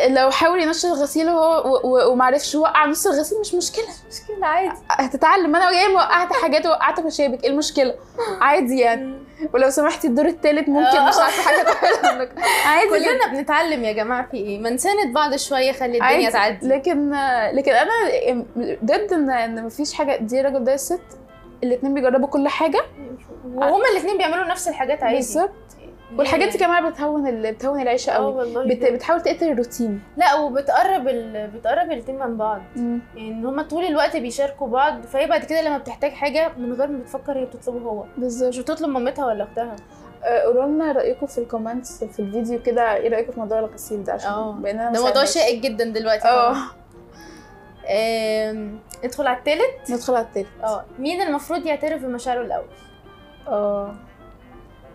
لو 0.07 0.31
حاول 0.31 0.61
ينشر 0.61 0.87
الغسيل 0.87 1.29
وهو 1.29 2.11
ومعرفش 2.11 2.53
يوقع 2.53 2.85
نص 2.85 3.07
الغسيل 3.07 3.39
مش 3.39 3.53
مشكلة. 3.53 3.85
مشكلة 4.11 4.45
عادي. 4.47 4.75
هتتعلم. 4.89 5.55
أنا 5.55 5.71
جاية 5.71 5.93
وقعت 5.95 6.33
حاجات 6.33 6.65
وقعت 6.65 6.99
مشابك. 6.99 7.43
إيه 7.43 7.49
المشكلة؟ 7.49 7.95
عادي 8.41 8.79
يعني. 8.79 9.03
مم. 9.03 9.23
ولو 9.53 9.69
سمحتي 9.69 10.07
الدور 10.07 10.25
التالت 10.25 10.69
ممكن 10.69 10.97
آه. 10.97 11.09
مش 11.09 11.15
عارفة 11.17 11.41
حاجة 11.43 11.63
تعملها 11.63 12.21
لك. 12.21 12.31
عادي. 12.67 12.89
كلنا 12.89 13.27
بنتعلم 13.33 13.83
يا 13.83 13.91
جماعة 13.91 14.27
في 14.31 14.37
إيه؟ 14.37 14.59
ما 14.59 14.69
نساند 14.69 15.13
بعض 15.13 15.35
شوية 15.35 15.71
خلي 15.71 15.97
الدنيا 15.97 16.29
تعدي. 16.29 16.67
لكن 16.67 17.09
لكن 17.53 17.71
أنا 17.71 17.91
ضد 18.83 19.13
إن 19.13 19.29
إن 19.29 19.65
مفيش 19.65 19.93
حاجة. 19.93 20.17
دي 20.17 20.41
راجل 20.41 20.63
ده 20.63 20.77
ست. 20.77 21.01
الاتنين 21.63 21.93
بيجربوا 21.93 22.27
كل 22.27 22.47
حاجة؟ 22.47 22.81
وهما 23.45 23.89
الاثنين 23.91 24.17
بيعملوا 24.17 24.45
نفس 24.45 24.67
الحاجات 24.67 25.03
عادي. 25.03 25.15
بالظبط. 25.15 25.51
والحاجات 26.17 26.49
دي 26.49 26.57
يعني؟ 26.57 26.73
كمان 26.79 26.91
بتهون 26.91 27.27
ال... 27.27 27.53
بتهون 27.53 27.81
العيشة 27.81 28.11
قوي. 28.11 28.33
والله 28.33 28.63
بت... 28.63 28.83
بت... 28.83 28.91
بتحاول 28.91 29.21
تقتل 29.21 29.51
الروتين. 29.51 30.01
لا 30.17 30.35
وبتقرب 30.35 31.07
ال... 31.07 31.47
بتقرب 31.47 31.91
الاتنين 31.91 32.19
من 32.19 32.37
بعض. 32.37 32.61
يعني 32.75 33.01
إن 33.17 33.45
هما 33.45 33.63
طول 33.63 33.83
الوقت 33.83 34.17
بيشاركوا 34.17 34.67
بعض 34.67 35.01
فهي 35.01 35.27
بعد 35.27 35.45
كده 35.45 35.61
لما 35.61 35.77
بتحتاج 35.77 36.11
حاجة 36.11 36.51
من 36.57 36.73
غير 36.73 36.87
ما 36.87 36.97
بتفكر 36.97 37.37
هي 37.37 37.45
بتطلبه 37.45 37.79
هو. 37.79 38.03
بالظبط. 38.17 38.49
مش 38.49 38.59
بتطلب 38.59 38.89
مامتها 38.89 39.25
ولا 39.25 39.43
اختها. 39.43 39.75
آه، 40.23 40.41
قولوا 40.41 40.65
لنا 40.65 40.91
رأيكم 40.91 41.25
في 41.25 41.37
ال 41.37 41.45
comments 41.45 42.03
في 42.03 42.19
الفيديو 42.19 42.61
كده. 42.61 42.95
إيه 42.95 43.09
رأيكم 43.09 43.31
في 43.31 43.39
موضوع 43.39 43.59
الغسيل 43.59 44.03
ده؟ 44.03 44.13
عشان 44.13 44.61
بقينا 44.61 44.91
ده 44.91 45.03
موضوع. 45.03 45.25
شائك 45.25 45.59
جدا 45.59 45.85
دلوقتي 45.85 46.27
آه. 46.27 46.55
ندخل 49.05 49.27
على 49.27 49.37
التالت؟ 49.37 49.91
ندخل 49.91 50.15
على 50.15 50.25
التالت. 50.25 50.47
آه. 50.63 50.85
مين 50.99 51.21
المفروض 51.21 51.65
يعترف 51.65 52.01
بمشاعره 52.01 52.41
الأول؟ 52.41 52.67
آه. 53.47 53.95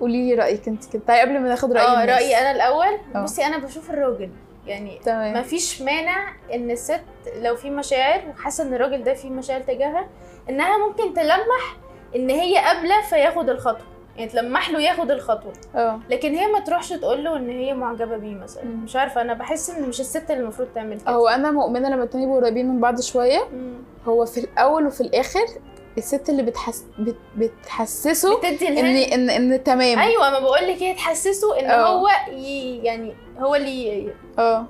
قولي 0.01 0.29
لي 0.29 0.35
رأيك 0.35 0.69
انت 0.69 0.93
كده. 0.93 1.03
طيب 1.09 1.19
قبل 1.19 1.33
ما 1.41 1.49
ناخد 1.49 1.73
رأي 1.73 1.87
آه. 1.87 2.05
رأيي 2.05 2.39
أنا 2.39 2.51
الأول. 2.51 2.99
آه. 3.15 3.23
بصي 3.23 3.47
أنا 3.47 3.59
بشوف 3.59 3.91
الراجل. 3.91 4.31
يعني 4.67 5.01
تمام. 5.05 5.37
مفيش 5.41 5.83
مانع 5.83 6.33
إن 6.55 6.71
الست 6.71 7.01
لو 7.37 7.57
في 7.57 7.71
مشاعر 7.71 8.23
وحاسة 8.29 8.65
إن 8.65 8.75
الراجل 8.75 9.05
ده 9.05 9.15
فيه 9.15 9.31
مشاعر 9.31 9.61
تجاهها 9.61 10.09
إنها 10.51 10.79
ممكن 10.89 11.15
تلمح 11.15 11.77
إن 12.17 12.31
هي 12.31 12.57
قابلة 12.59 13.03
فياخد 13.03 13.51
الخطوة. 13.51 13.94
يعني 14.17 14.31
تلمح 14.31 14.71
له 14.71 14.81
ياخد 14.81 15.11
الخطوة. 15.11 15.53
آه. 15.77 16.01
لكن 16.11 16.35
هي 16.35 16.47
ما 16.47 16.61
تروحش 16.61 16.89
تقول 16.89 17.25
له 17.25 17.37
إن 17.37 17.51
هي 17.51 17.75
معجبة 17.75 18.17
بيه 18.17 18.35
مثلا. 18.35 18.65
مم. 18.65 18.85
مش 18.85 18.97
عارفة 18.97 19.21
أنا 19.21 19.35
بحس 19.35 19.71
إن 19.71 19.89
مش 19.89 20.01
الست 20.01 20.31
اللي 20.31 20.43
المفروض 20.43 20.69
تعمل 20.75 21.01
كده. 21.01 21.11
هو 21.11 21.29
أنا 21.29 21.51
مؤمنة 21.51 21.89
لما 21.89 22.03
الاتنين 22.03 22.25
يبقوا 22.25 22.41
قريبين 22.41 22.69
من 22.69 22.81
بعض 22.81 23.01
شوية. 23.01 23.41
مم. 23.53 23.75
هو 24.09 24.25
في 24.27 24.41
الأول 24.41 24.87
وفي 24.87 25.01
الآخر 25.01 25.45
الست 25.99 26.29
اللي 26.29 26.43
بتحس 26.43 26.85
بت... 26.99 27.17
بتحسسه 27.37 28.39
بتدي 28.39 28.69
ان 28.69 28.77
ان 28.87 29.31
إن 29.53 29.65
تمام. 29.65 29.99
أيوه 29.99 30.31
ما 30.31 30.39
بقول 30.39 30.69
لك 30.69 30.83
هي 30.83 30.95
تحسسه 30.95 31.61
إن 31.61 31.71
آه. 31.71 31.87
هو 31.87 32.09
ي... 32.33 32.77
يعني 32.85 33.15
هو 33.39 33.55
اللي 33.55 34.13
آه. 34.39 34.67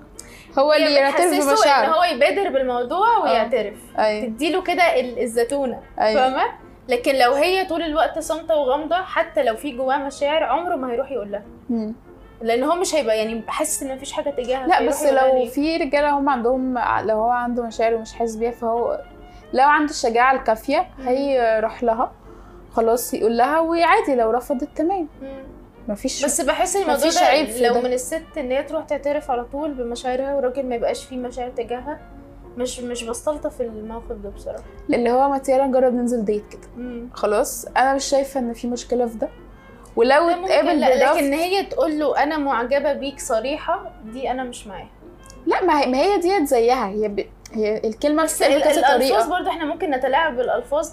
هو 0.59 0.73
اللي 0.73 0.93
يعترف 0.95 1.27
بتحسسه 1.27 1.51
إن 1.51 1.57
بمشاعره 1.57 1.87
هو 1.93 2.05
يبادر 2.05 2.49
بالموضوع 2.51 3.19
ويعترف. 3.19 3.77
أيوه. 3.99 4.27
تديله 4.27 4.63
كده 4.63 5.01
ال- 5.01 5.19
الزتونة. 5.23 5.81
أيوه. 6.01 6.21
فاهمة؟ 6.21 6.64
لكن 6.89 7.15
لو 7.15 7.33
هي 7.33 7.65
طول 7.67 7.83
الوقت 7.83 8.19
صامتة 8.19 8.57
وغامضة 8.57 8.97
حتى 8.97 9.43
لو 9.43 9.57
في 9.57 9.71
جواه 9.71 9.97
مشاعر 9.99 10.43
عمره 10.45 10.77
ما 10.77 10.93
هيروح 10.93 11.11
يقول 11.13 11.33
لها. 11.33 11.43
لأن 12.43 12.63
هو 12.65 12.75
مش 12.75 12.95
هيبقى 12.95 13.19
يعني 13.19 13.43
حاسس 13.49 13.83
إن 13.83 13.95
مفيش 13.97 14.13
حاجة 14.13 14.31
تجاهها 14.31 14.67
لا 14.67 14.87
بس 14.87 15.03
لو. 15.05 15.47
في 15.47 15.77
رجالة 15.77 16.11
هم 16.19 16.29
عندهم 16.29 16.79
لو 17.05 17.17
هو 17.17 17.31
عنده 17.31 17.63
مشاعر 17.63 17.95
ومش 17.95 18.13
حاسس 18.13 18.37
بيها 18.37 18.51
فهو 18.51 19.01
لو 19.53 19.65
عنده 19.69 19.91
الشجاعة 19.91 20.35
الكافية. 20.35 20.87
هيروح 21.07 21.83
لها 21.83 22.13
خلاص 22.73 23.15
يقول 23.15 23.37
لها 23.37 23.61
وعادي 23.61 24.15
لو 24.15 24.31
رفضت 24.31 24.69
تمام. 24.77 25.09
مفيش 25.89 26.25
بس 26.25 26.41
بحس 26.41 26.77
إن 26.77 26.83
الموضوع 26.83 27.09
ده 27.11 27.69
لو. 27.69 27.81
من 27.81 27.93
الست 27.93 28.23
إن 28.39 28.51
هي 28.51 28.63
تروح 28.63 28.85
تعترف 28.85 29.31
على 29.31 29.45
طول 29.45 29.71
بمشاعرها 29.75 30.35
والراجل 30.35 30.67
ما 30.67 30.75
يبقاش 30.75 31.05
فيه 31.05 31.17
مشاعر 31.17 31.51
تجاهها 31.51 31.99
مش 32.57 32.81
مش 32.81 33.05
بستلطف 33.05 33.61
الموقف 33.61 34.13
ده 34.13 34.29
بصراحة. 34.29 34.65
اللي 34.91 35.11
هو 35.11 35.29
ما 35.29 35.41
يلا 35.49 35.67
نجرب 35.67 35.95
ننزل 35.95 36.25
ديت 36.25 36.45
كده. 36.51 37.07
خلاص 37.15 37.65
أنا 37.77 37.95
مش 37.95 38.05
شايفة 38.05 38.41
إن 38.41 38.53
في 38.53 38.67
مشكلة 38.69 39.07
في 39.07 39.19
ده. 39.19 39.29
ولو 39.97 40.29
اتقابل 40.29 40.81
لا 40.81 41.13
لكن 41.15 41.33
هي 41.33 41.65
تقول 41.65 41.99
له 41.99 42.23
أنا 42.23 42.37
معجبة 42.39 42.93
بيك 42.93 43.21
صريحة 43.21 43.93
دي 44.13 44.31
أنا 44.31 44.45
مش 44.45 44.67
معاها. 44.67 44.89
لا 45.47 45.65
ما 45.65 45.81
هي, 45.81 45.87
ما 45.87 45.99
هي 45.99 46.19
ديت 46.19 46.49
زيها. 46.49 46.87
هي 46.89 47.09
ب... 47.09 47.27
هي 47.53 47.81
الكلمة 47.85 48.23
بس 48.23 48.43
الألفاظ 48.43 48.79
طريقة. 48.97 49.29
برضو 49.31 49.49
إحنا 49.51 49.65
ممكن 49.65 49.91
نتلاعب 49.91 50.37
بالألفاظ 50.37 50.89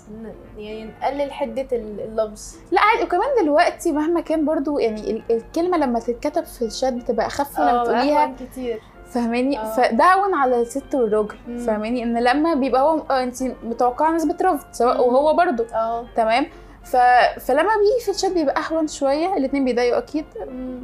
يعني 0.58 0.84
نقلل 1.02 1.32
حدة 1.34 1.68
ال- 1.72 2.00
اللفظ. 2.02 2.56
لا 2.72 2.82
عادي. 2.82 3.04
وكمان 3.04 3.28
دلوقتي 3.42 3.92
مهما 3.92 4.22
كان 4.22 4.46
برضو 4.46 4.80
يعني 4.80 5.12
ال- 5.12 5.24
الكلمة 5.32 5.78
لما 5.78 6.00
تتكتب 6.00 6.46
في 6.46 6.62
الشات 6.62 6.94
بتبقى 6.94 7.26
أخف 7.28 7.60
لما 7.60 7.82
آه 7.82 7.84
تقوليها 7.84 8.36
كتير. 8.52 8.82
فاهماني 9.14 9.60
آه. 9.60 9.76
فده 9.76 10.14
هون 10.14 10.34
على 10.34 10.62
الست 10.62 10.96
والراجل 10.96 11.36
مم. 11.48 11.58
فاهماني 11.58 12.04
إن 12.04 12.24
لما 12.24 12.54
بيبقى 12.54 12.82
هو 12.82 13.02
آه 13.12 13.24
أنت 13.24 13.44
متوقعة 13.64 14.12
نسبة 14.12 14.36
رفض 14.42 14.66
سواء 14.72 14.96
مم. 14.98 15.02
وهو 15.16 15.34
برضو 15.34 15.64
آه 15.74 16.06
تمام 16.16 16.48
ف... 16.84 16.96
فلما 17.40 17.70
بيجي 17.78 18.06
في 18.06 18.12
الشات 18.12 18.32
بيبقى 18.32 18.62
أهون 18.62 18.88
شوية 18.88 19.38
الاثنين 19.38 19.66
بيضايقوا 19.66 19.98
أكيد 19.98 20.26
مم. 20.48 20.82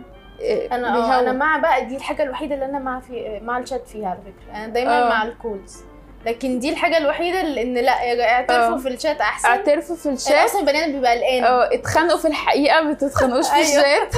أنا 0.72 0.94
بيهون. 0.94 1.12
أنا 1.12 1.32
مع 1.32 1.58
بقى 1.58 1.86
دي 1.86 1.96
الحاجة 1.96 2.24
الوحيدة 2.24 2.56
اللي 2.56 2.66
أنا 2.66 2.80
مع 2.80 3.00
في 3.00 3.40
مع 3.44 3.58
الشات 3.58 3.88
فيها 3.88 4.10
على 4.10 4.20
فكرة 4.22 4.58
أنا 4.58 4.68
دايما 4.68 5.06
آه. 5.06 5.10
مع 5.10 5.24
ال 5.23 5.33
calls 5.33 5.78
لكن 6.26 6.60
دي 6.60 6.70
الحاجة 6.70 6.98
الوحيدة 6.98 7.42
اللي 7.42 7.62
إن 7.62 7.74
لأ 7.74 8.24
اعترفوا 8.32 8.76
آه. 8.76 8.78
في 8.78 8.88
الشات 8.88 9.22
أحسن 9.22 9.48
اعترفوا 9.48 9.96
في 9.96 10.10
الشات 10.10 10.34
أصلا 10.46 10.62
البني 10.62 10.84
آدم 10.86 10.92
بيبقى 10.94 11.18
قلقان 11.18 11.44
آه 11.44 11.70
اتخانقوا 11.74 12.18
في 12.18 12.28
الحقيقة 12.28 12.82
ما 12.82 12.94
تتخانقوش 12.94 13.48
في 13.50 13.56
أيوة. 13.56 13.66
الشات 13.68 14.13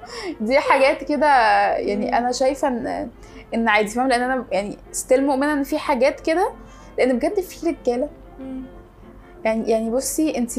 دي 0.40 0.58
حاجات 0.60 1.04
كده 1.04 1.26
يعني 1.76 2.18
أنا 2.18 2.32
شايفة 2.32 2.68
إن 2.68 3.08
إن 3.54 3.68
عادي 3.68 3.88
فاهم 3.88 4.08
لأن 4.08 4.22
أنا 4.22 4.44
يعني 4.52 4.78
still 4.92 5.26
مؤمنة 5.26 5.52
إن 5.52 5.62
في 5.62 5.78
حاجات 5.78 6.20
كده 6.20 6.50
لأن 6.98 7.18
بجد 7.18 7.40
في 7.40 7.66
رجالة. 7.66 8.08
يعني 9.44 9.70
يعني 9.70 9.90
بصي 9.90 10.36
انت 10.38 10.58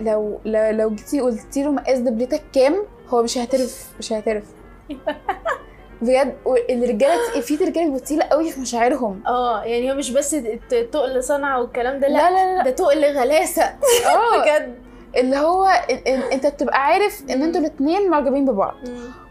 لو 0.00 0.40
لو, 0.44 0.70
لو 0.70 0.90
جيتي 0.90 1.20
قلتي 1.20 1.62
له 1.62 1.70
مقاس 1.70 1.98
دبلتك 1.98 2.42
كام 2.52 2.84
هو 3.08 3.22
مش 3.22 3.38
هيعترف 3.38 3.88
مش 3.98 4.12
هيعترف. 4.12 4.44
بجد 6.02 6.36
الرجالة 6.70 7.40
في 7.40 7.54
رجالة 7.56 7.98
تقيلة 7.98 8.24
قوي 8.24 8.50
في 8.50 8.60
مشاعرهم. 8.60 9.22
آه 9.26 9.62
يعني 9.62 9.92
هو 9.92 9.96
مش 9.96 10.10
بس 10.10 10.36
تقل 10.92 11.22
صنعة 11.24 11.60
والكلام 11.60 12.00
ده 12.00 12.08
لا 12.08 12.30
لا, 12.30 12.30
لا 12.30 12.56
لا. 12.58 12.64
ده 12.64 12.70
تقل 12.70 13.04
غلاسة. 13.04 13.62
آه. 13.62 14.42
بجد. 14.42 14.83
اللي 15.16 15.36
هو 15.36 15.68
ال- 15.90 16.08
ال- 16.08 16.32
انت 16.32 16.46
بتبقى 16.46 16.84
عارف 16.84 17.22
ان 17.30 17.42
أنتوا 17.42 17.60
الاثنين 17.60 18.10
معجبين 18.10 18.44
ببعض. 18.44 18.74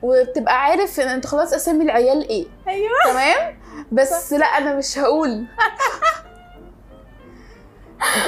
وبتبقى 0.01 0.61
عارف 0.63 0.99
ان 0.99 1.07
انت 1.07 1.25
خلاص 1.27 1.53
اسامي 1.53 1.83
العيال 1.83 2.29
إيه 2.29 2.45
أيوه. 2.67 2.89
تمام؟ 3.05 3.57
بس 3.91 4.33
لا 4.33 4.45
أنا 4.45 4.75
مش 4.75 4.99
هقول. 4.99 5.45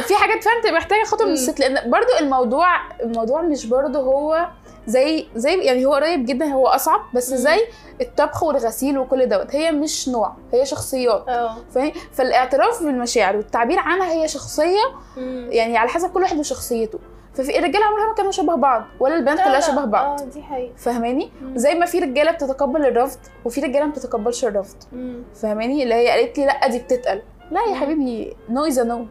في 0.08 0.16
حاجات 0.16 0.44
فعلا 0.44 0.60
بتبقى 0.60 0.74
محتاجة 0.76 1.04
خطوة 1.04 1.28
من. 1.28 1.34
الست 1.34 1.60
لأن 1.60 1.92
برضو 1.92 2.08
الموضوع 2.20 2.68
الموضوع 3.02 3.42
مش 3.42 3.66
برضو 3.66 4.00
هو 4.02 4.48
زي 4.88 5.28
زي 5.36 5.58
يعني 5.58 5.86
هو 5.86 5.94
قريب 5.94 6.26
جدا 6.26 6.46
هو 6.46 6.68
أصعب 6.68 7.02
بس 7.14 7.30
مم. 7.32 7.38
زي 7.38 7.60
الطبخ 8.02 8.44
والغسيل 8.44 8.98
وكل 9.00 9.30
دوت. 9.30 9.56
هي 9.56 9.72
مش 9.72 10.10
نوع 10.10 10.36
هي 10.54 10.66
شخصيات. 10.66 11.26
آه. 11.30 11.58
فاهم؟ 11.76 11.92
فالاعتراف 12.14 12.84
بالمشاعر 12.84 13.36
والتعبير 13.38 13.80
عنها 13.80 14.12
هي 14.12 14.28
شخصية 14.28 14.84
مم. 15.18 15.48
يعني 15.52 15.78
على 15.78 15.90
حسب 15.90 16.10
كل 16.12 16.22
واحد 16.22 16.38
وشخصيته. 16.38 17.00
ففي 17.36 17.60
الرجاله 17.60 17.86
عمرها 17.86 18.08
ما 18.08 18.14
كانوا 18.14 18.32
شبه 18.32 18.56
بعض 18.56 18.86
ولا 19.00 19.16
البنات 19.16 19.38
كلها. 19.38 19.60
شبه 19.60 19.86
بعض. 19.86 20.22
آه 20.22 20.26
دي 20.26 20.44
حقيقة. 20.44 20.76
فاهماني؟ 20.76 21.32
مم. 21.42 21.58
زي 21.58 21.76
ما 21.76 21.86
في 21.86 22.00
رجالة 22.00 22.32
بتتقبل 22.32 22.86
الرفض 22.86 23.20
وفي 23.46 23.62
رجالة 23.62 23.86
ما 23.86 23.92
بتتقبلش 23.92 24.46
الرفض. 24.46 24.78
مم. 24.92 25.24
فاهماني؟ 25.42 25.84
اللي 25.84 25.96
هي 25.96 26.08
قالت 26.10 26.38
لي 26.38 26.46
لا 26.46 26.68
دي 26.68 26.80
بتتقل. 26.80 27.22
لا 27.52 27.60
يا. 27.70 27.76
حبيبي 27.76 28.36
no 28.50 28.66
is 28.66 28.80
no 28.80 29.06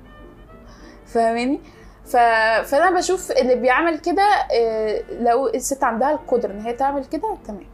فاهماني؟ 1.06 1.60
ف... 2.04 2.16
فأنا 2.70 2.90
بشوف 2.90 3.30
اللي 3.32 3.54
بيعمل 3.54 3.98
كده 3.98 4.22
آه، 4.52 5.02
لو 5.20 5.48
الست 5.48 5.84
عندها 5.84 6.12
القدرة 6.12 6.52
إن 6.52 6.60
هي 6.60 6.72
تعمل 6.72 7.04
كده 7.04 7.36
تمام. 7.46 7.66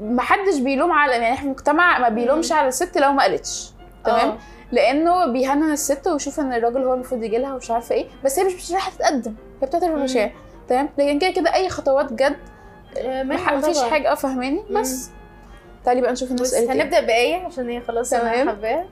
محدش 0.00 0.58
بيلوم 0.58 0.92
على 0.92 1.12
يعني 1.12 1.24
إحنا 1.24 1.36
في 1.36 1.44
المجتمع 1.44 1.98
ما 1.98 2.08
بيلومش 2.08 2.52
على 2.52 2.68
الست 2.68 2.98
لو 2.98 3.12
ما 3.12 3.22
قالتش. 3.22 3.70
تمام؟ 4.04 4.28
آه. 4.28 4.38
لأنه 4.72 5.26
بيهين 5.26 5.72
الست 5.72 6.06
ويشوف 6.06 6.40
إن 6.40 6.52
الراجل 6.52 6.82
هو 6.82 6.94
المفروض 6.94 7.22
يجي 7.22 7.38
لها 7.38 7.54
ومش 7.54 7.70
عارفة 7.70 7.94
إيه 7.94 8.06
بس 8.24 8.38
هي 8.38 8.44
مش 8.44 8.54
مش 8.54 8.72
رايحه 8.72 8.90
تتقدم. 8.90 9.34
هي 9.62 9.66
بتعترف. 9.66 9.90
بالمشاعر 9.90 10.30
تمام 10.68 10.88
لكن 10.98 11.18
كده 11.18 11.30
كده 11.30 11.54
أي 11.54 11.68
خطوات 11.68 12.12
جد 12.12 12.36
آه، 12.98 13.22
ما 13.22 13.36
منها 13.36 13.60
فيش 13.60 13.76
طبعاً. 13.78 13.90
حاجة 13.90 14.12
آه 14.12 14.14
فاهماني. 14.14 14.62
بس 14.70 15.10
تعالي 15.84 16.00
بقى 16.00 16.12
نشوف 16.12 16.30
الناس 16.30 16.54
قالت 16.54 16.70
إيه 16.70 16.82
هنبدأ 16.82 17.00
بآية 17.00 17.36
عشان 17.36 17.68
هي 17.70 17.80
خلاص 17.80 18.12
أنا. 18.12 18.50
حباها 18.50 18.86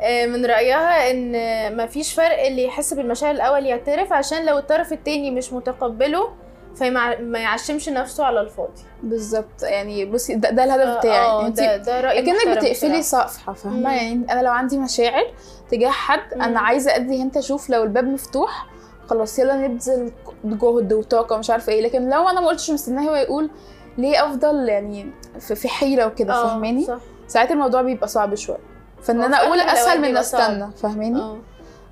آه، 0.00 0.26
من 0.26 0.46
رأيها 0.46 1.10
إن 1.10 1.76
مفيش 1.76 2.12
فرق 2.14 2.46
اللي 2.46 2.64
يحس 2.64 2.94
بالمشاعر 2.94 3.34
الأول 3.34 3.66
يعترف 3.66 4.12
عشان 4.12 4.46
لو 4.46 4.58
الطرف 4.58 4.92
التاني 4.92 5.30
مش 5.30 5.52
متقبله 5.52 6.28
فما 6.76 7.18
ما 7.20 7.38
يعشمش 7.38 7.88
نفسه 7.88 8.24
على 8.24 8.40
الفاضي 8.40 8.82
بالظبط 9.02 9.62
يعني 9.62 10.04
بصي 10.04 10.34
ده, 10.34 10.50
ده 10.50 10.64
الهدف 10.64 10.98
بتاعي 10.98 11.18
آه 11.26 11.46
انت 11.46 11.60
ده 11.60 11.76
ده 11.76 12.00
رأي 12.00 12.22
كأنك 12.22 12.36
محترم 12.36 12.54
بتقفلي. 12.54 13.02
صفحة. 13.02 13.52
فاهمة 13.52 13.94
يعني 13.96 14.26
أنا 14.30 14.40
لو 14.42 14.50
عندي 14.52 14.78
مشاعر 14.78 15.24
تجاه 15.70 15.90
حد 15.90 16.34
مم. 16.34 16.42
أنا 16.42 16.60
عايزة 16.60 16.96
أدي 16.96 17.22
هنت 17.22 17.36
أشوف 17.36 17.70
لو 17.70 17.82
الباب 17.82 18.04
مفتوح 18.04 18.66
خلاص 19.10 19.38
يلا 19.38 19.56
نبذل 19.56 20.12
جهد 20.44 20.92
وطاقة 20.92 21.36
مش 21.36 21.50
عارفة 21.50 21.72
إيه. 21.72 21.82
لكن 21.82 22.10
لو 22.10 22.28
أنا 22.28 22.40
ما 22.40 22.46
قلتش 22.46 22.70
مستناه 22.70 23.02
هو 23.02 23.14
يقول 23.14 23.50
ليه 23.98 24.26
أفضل 24.26 24.68
يعني 24.68 25.10
في 25.38 25.68
حيرة 25.68 26.06
وكده 26.06 26.34
آه 26.34 26.46
فاهماني؟ 26.46 26.84
صح. 26.84 26.98
ساعات 27.26 27.50
الموضوع 27.50 27.82
بيبقى 27.82 28.08
صعب 28.08 28.34
شوية. 28.34 28.58
فإن 29.02 29.20
هو 29.20 29.26
أنا 29.26 29.36
أقول 29.36 29.60
أسهل 29.60 30.00
من. 30.00 30.16
أستنى 30.16 30.70
فاهماني؟ 30.82 31.20
آه. 31.20 31.38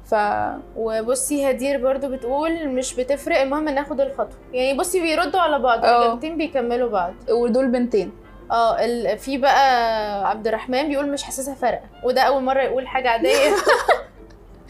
ف 0.05 0.15
وبصي 0.77 1.51
هدير 1.51 1.83
برضو 1.83 2.09
بتقول 2.09 2.69
مش 2.69 2.95
بتفرق 2.95 3.41
المهم 3.41 3.69
ناخد 3.69 4.01
الخطوة. 4.01 4.37
يعني 4.53 4.79
بصي 4.79 5.01
بيردوا 5.01 5.41
على 5.41 5.59
بعض. 5.59 5.79
الإجابتين 5.85 6.37
بيكملوا 6.37 6.89
بعض. 6.91 7.15
ودول 7.31 7.69
بنتين. 7.69 8.13
آه 8.51 8.85
ال- 8.85 9.19
في 9.19 9.39
بقى 9.39 10.29
عبد 10.31 10.47
الرحمن 10.47 10.89
بيقول 10.89 11.09
مش 11.13 11.23
حاسسها 11.23 11.55
فارقة. 11.55 11.85
وده 12.05 12.23
أول 12.23 12.43
مرة 12.43 12.61
يقول 12.63 12.89
حاجة 12.89 13.09
عادية. 13.11 13.31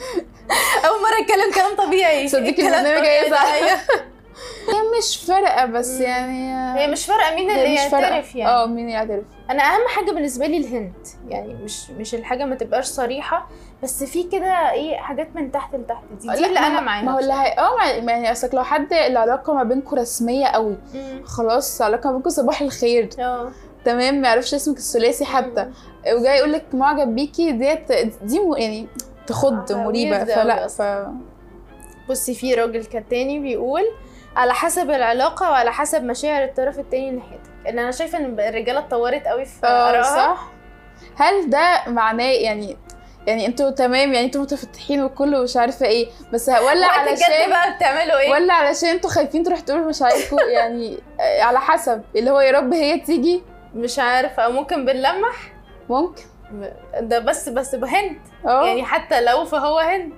اول 0.87 1.03
مرة 1.03 1.21
يتكلم 1.21 1.53
كلام 1.55 1.87
طبيعي. 1.87 2.29
صدقي 2.29 2.49
البرنامج 2.51 3.07
هيزعل. 3.07 3.31
ده، 3.31 3.55
أيوة. 3.55 3.79
هي 4.73 4.99
مش 4.99 5.17
فارقة 5.17 5.67
بس. 5.67 6.01
يعني 6.01 6.55
هي 6.81 6.87
مش 6.87 7.07
فارقة 7.07 7.35
مين 7.35 7.51
هي 7.51 7.65
اللي. 7.65 7.75
يعترف 7.75 8.35
يعني. 8.37 8.51
آه 8.53 8.67
مين 8.67 8.89
يعترف. 8.89 9.25
أنا 9.51 9.63
أهم 9.63 9.89
حاجة 9.89 10.11
بالنسبة 10.11 10.47
لي 10.47 10.57
الهنت. 10.57 11.07
يعني 11.29 11.55
مش 11.55 11.91
مش 11.91 12.15
الحاجة 12.15 12.45
ما 12.45 12.55
تبقاش 12.55 12.85
صريحة 12.85 13.49
بس 13.83 14.05
في 14.05 14.23
كده 14.23 14.73
إيه 14.73 14.97
حاجات 14.97 15.37
من 15.37 15.53
تحت 15.53 15.75
لتحت. 15.75 16.03
دي, 16.21 16.29
دي 16.29 16.47
اللي 16.47 16.59
أنا 16.59 16.81
معاها 16.81 17.03
ما 17.03 17.13
هو 17.13 17.19
اللي 17.19 17.33
هي 17.33 17.57
آه 17.59 17.83
يعني 17.83 18.33
اصلك 18.33 18.55
لو 18.55 18.63
حد 18.65 18.93
العلاقه 18.93 19.55
ما 19.55 19.63
بينكم 19.63 19.97
رسمية 19.97 20.47
قوي 20.47 20.77
مم. 20.95 21.23
خلاص 21.25 21.83
علاقة 21.83 22.07
ما 22.07 22.13
بينكم 22.13 22.31
صباح 22.31 22.61
الخير. 22.63 23.09
آه. 23.19 23.51
تمام؟ 23.85 24.15
ما 24.15 24.29
يعرفش 24.29 24.55
اسمك 24.55 24.77
الثلاثي 24.77 25.25
حتى. 25.25 25.71
وجاي 26.13 26.39
يقول 26.39 26.53
لك 26.53 26.65
معجب 26.73 27.15
بيكي 27.15 27.53
ديت 27.53 27.93
دي 28.23 28.41
م... 28.41 28.57
يعني 28.57 28.89
تخض 29.33 29.73
آه، 29.73 29.77
مريبة 29.77 30.25
فلا 30.25 30.69
ف. 30.69 30.83
بصي 32.11 32.35
في 32.35 32.55
راجل 32.55 32.85
كان 32.85 33.09
تاني 33.09 33.39
بيقول 33.39 33.83
على 34.37 34.55
حسب 34.55 34.91
العلاقة 34.91 35.51
وعلى 35.51 35.73
حسب 35.73 36.05
مشاعر 36.05 36.45
الطرف 36.45 36.79
التاني 36.79 37.11
ناحيتك 37.11 37.51
ان 37.69 37.79
أنا 37.79 37.91
شايفة 37.91 38.19
إن 38.19 38.41
الرجالة 38.41 38.79
اتطورت 38.79 39.27
قوي 39.27 39.45
في 39.45 39.67
آه 39.67 39.91
آرائها. 39.91 40.03
صح. 40.35 40.49
هل 41.17 41.51
ده 41.51 41.83
معناه 41.87 42.25
يعني 42.31 42.77
يعني 43.27 43.47
أنتوا 43.47 43.71
تمام؟ 43.71 44.13
يعني 44.13 44.27
أنتوا 44.27 44.43
متفتحين 44.43 45.03
وكله 45.05 45.43
مش 45.43 45.57
عارفة 45.57 45.87
إيه. 45.87 46.07
بس 46.33 46.49
ولا 46.49 46.87
علشان 46.87 47.51
بقى 47.51 47.77
بتعملوا 47.77 48.19
إيه؟ 48.19 48.31
ولا 48.31 48.55
علشان 48.55 48.89
أنتوا 48.89 49.11
خايفين 49.11 49.43
تروحوا 49.43 49.65
تقولوا 49.65 49.89
مشاعركم 49.89 50.37
يعني 50.57 50.99
آه، 51.21 51.43
على 51.43 51.61
حسب. 51.61 52.03
اللي 52.17 52.31
هو 52.31 52.41
يا 52.41 52.53
رب 52.53 52.73
هي 52.73 52.99
تيجي. 53.01 53.43
مش 53.75 53.99
عارفة. 53.99 54.43
أو 54.43 54.53
ممكن 54.53 54.85
بنلمح؟ 54.85 55.53
ممكن. 55.91 56.23
ده 57.01 57.19
بس 57.19 57.49
بس 57.49 57.75
بهنت 57.75 58.19
آه 58.47 58.67
يعني 58.67 58.85
حتى 58.85 59.21
لو 59.21 59.45
فهو 59.45 59.79
هنت 59.79 60.13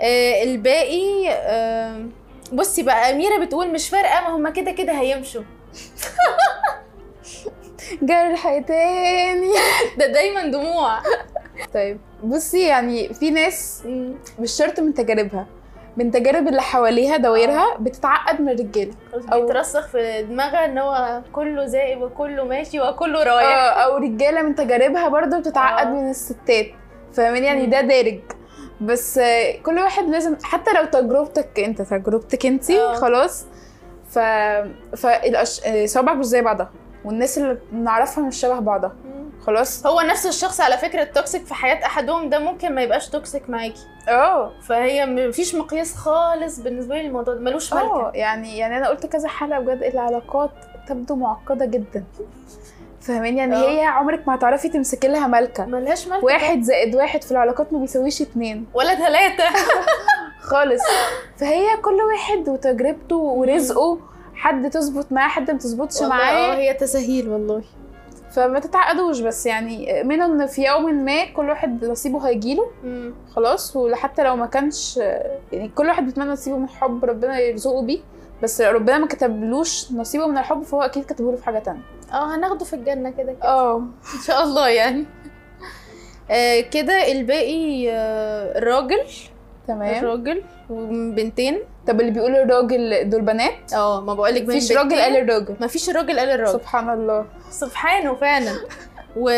آه 0.00 0.42
الباقي 0.42 1.28
آه 1.30 2.06
بصي 2.52 2.82
بقى 2.82 3.10
أميرة 3.10 3.44
بتقول 3.44 3.72
مش 3.72 3.88
فارقة 3.88 4.20
ما 4.20 4.36
هما 4.36 4.50
كده 4.50 4.70
كده 4.72 4.92
هيمشوا. 4.92 5.42
جرح 8.02 8.58
تاني. 8.58 9.52
ده 9.98 10.06
دايما 10.06 10.46
دموع. 10.46 10.98
طيب 11.74 12.00
بصي 12.24 12.66
يعني 12.66 13.14
في 13.14 13.30
ناس 13.30 13.82
مش 14.38 14.52
شرط 14.52 14.80
من 14.80 14.94
تجاربها. 14.94 15.46
من 15.96 16.10
تجارب 16.10 16.48
اللي 16.48 16.62
حواليها 16.62 17.16
دوائرها 17.16 17.76
بتتعقد 17.80 18.40
من 18.40 18.48
الرجاله 18.48 18.92
أو- 19.14 19.34
بيترسخ 19.34 19.86
في 19.88 20.22
دماغها 20.22 20.64
إن 20.64 20.78
هو 20.78 21.20
كله 21.32 21.66
زائب 21.66 22.02
وكله 22.02 22.44
ماشي 22.44 22.80
وكله 22.80 23.22
رايح 23.22 23.48
آه 23.48 23.70
أو 23.84 23.96
رجالة 23.96 24.42
من 24.42 24.54
تجاربها 24.54 25.08
برضو 25.08 25.38
بتتعقد 25.40 25.86
آه. 25.86 25.90
من 25.90 26.10
الستات. 26.10 26.66
فاهمين 27.12 27.44
يعني. 27.44 27.66
ده 27.66 27.80
دارج. 27.80 28.18
بس 28.80 29.18
آه، 29.18 29.56
كل 29.62 29.78
واحد 29.78 30.04
لازم 30.04 30.36
حتى 30.42 30.72
لو 30.72 30.84
تجربتك 30.84 31.60
أنت 31.60 31.82
تجربتك 31.82 32.46
أنت. 32.46 32.72
خلاص. 32.72 33.46
ف 34.10 34.18
فالأش... 34.96 35.66
آه، 35.66 35.86
صوابعك 35.86 36.16
مش 36.16 36.24
زي 36.26 36.42
بعضها. 36.42 36.70
والناس 37.04 37.38
اللي 37.38 37.58
بنعرفها 37.72 38.24
مش 38.24 38.36
شبه 38.40 38.58
بعضها. 38.58 38.92
خلاص. 39.46 39.86
هو 39.86 40.00
نفس 40.00 40.26
الشخص 40.26 40.60
على 40.60 40.78
فكرة 40.78 41.02
ال 41.02 41.09
toxic 41.09 41.44
في 41.46 41.54
حياة 41.54 41.86
أحدهم 41.86 42.30
ده 42.30 42.38
ممكن 42.38 42.74
ما 42.74 42.82
يبقاش 42.82 43.08
toxic 43.08 43.50
معاكي. 43.50 43.86
آه 44.08 44.52
فهي 44.68 45.06
مفيش 45.06 45.54
مقياس 45.54 45.94
خالص 45.94 46.58
بالنسبة 46.60 46.94
لي 46.94 47.06
الموضوع 47.06 47.34
ده 47.34 47.40
ملوش 47.40 47.72
آه 47.72 47.76
ملكه 47.76 48.10
يعني 48.14 48.58
يعني 48.58 48.76
أنا 48.76 48.88
قلت 48.88 49.06
كذا 49.06 49.28
حلقة 49.28 49.60
بجد 49.60 49.82
العلاقات 49.82 50.50
تبدو 50.88 51.14
معقدة 51.14 51.64
جدا. 51.64 52.04
فاهمين 53.00 53.38
يعني 53.38 53.56
آه. 53.56 53.68
هي 53.68 53.80
عمرك 53.84 54.28
ما 54.28 54.34
هتعرفي 54.34 54.68
تمسكي 54.68 55.08
لها 55.08 55.26
ملكة. 55.26 55.64
ملهاش 55.66 56.08
ملكة. 56.08 56.24
واحد 56.24 56.62
زائد 56.62 56.94
واحد 56.96 57.22
في 57.24 57.32
العلاقات 57.32 57.72
ما 57.72 57.78
بيساويش 57.78 58.22
اتنين. 58.22 58.66
ولا 58.74 58.94
ثلاثة 58.94 59.44
خالص. 60.50 60.82
فهي 61.36 61.76
كل 61.76 61.94
واحد 62.12 62.48
وتجربته 62.48 63.16
ورزقه 63.16 63.98
حد 64.34 64.70
تظبط 64.70 65.12
معاه 65.12 65.28
حد 65.28 65.50
ما 65.50 65.58
تظبطش 65.58 66.02
آه 66.02 66.06
معاه. 66.08 66.54
هي 66.54 66.74
تساهيل 66.74 67.28
والله. 67.28 67.62
فما 68.34 68.58
تتعقدوش 68.58 69.20
بس 69.20 69.46
يعني 69.46 70.02
منه 70.02 70.24
إن 70.24 70.46
في 70.46 70.64
يوم 70.64 71.04
ما 71.04 71.24
كل 71.24 71.48
واحد 71.48 71.84
نصيبه 71.84 72.28
هيجيله 72.28 72.70
مم. 72.84 73.14
خلاص 73.30 73.76
وحتى 73.76 74.22
لو 74.22 74.36
ما 74.36 74.46
كانش 74.46 74.96
يعني 75.52 75.68
كل 75.74 75.86
واحد 75.86 76.06
بيتمنى 76.06 76.30
نصيبه 76.30 76.56
من 76.56 76.64
الحب 76.64 77.04
ربنا 77.04 77.38
يرزقه 77.38 77.82
بيه 77.82 77.98
بس 78.42 78.60
ربنا 78.60 78.98
ما 78.98 79.06
كتبلوش 79.06 79.92
نصيبه 79.92 80.26
من 80.26 80.38
الحب 80.38 80.62
فهو 80.62 80.82
أكيد 80.82 81.04
كتبه 81.04 81.36
في 81.36 81.44
حاجة 81.44 81.58
تانية. 81.58 81.80
آه 82.12 82.34
هناخده 82.36 82.64
في 82.64 82.72
الجنة 82.76 83.10
كده 83.10 83.32
كده. 83.32 83.44
آه. 83.44 83.76
إن 83.78 84.20
شاء 84.26 84.42
الله 84.44 84.68
يعني. 84.68 85.06
آه 86.30 86.60
كده 86.60 87.12
الباقي 87.12 87.90
آه 87.90 88.58
الراجل. 88.58 89.00
تمام. 89.68 90.04
الراجل. 90.04 90.42
وبنتين. 90.70 91.58
طب 91.86 92.00
اللي 92.00 92.10
بيقول 92.10 92.36
الراجل 92.36 93.10
دول 93.10 93.20
بنات؟ 93.20 93.72
آه 93.74 94.00
ما 94.00 94.14
بقولك 94.14 94.42
مفيش 94.42 94.72
راجل 94.72 95.00
قال 95.00 95.16
الراجل. 95.16 95.56
ما 95.60 95.66
فيش 95.66 95.90
الراجل 95.90 96.18
قال 96.18 96.28
الراجل. 96.28 96.52
سبحان 96.52 96.90
الله. 96.90 97.26
سبحانه 97.50 98.14
فعلا. 98.14 98.52
و... 99.16 99.30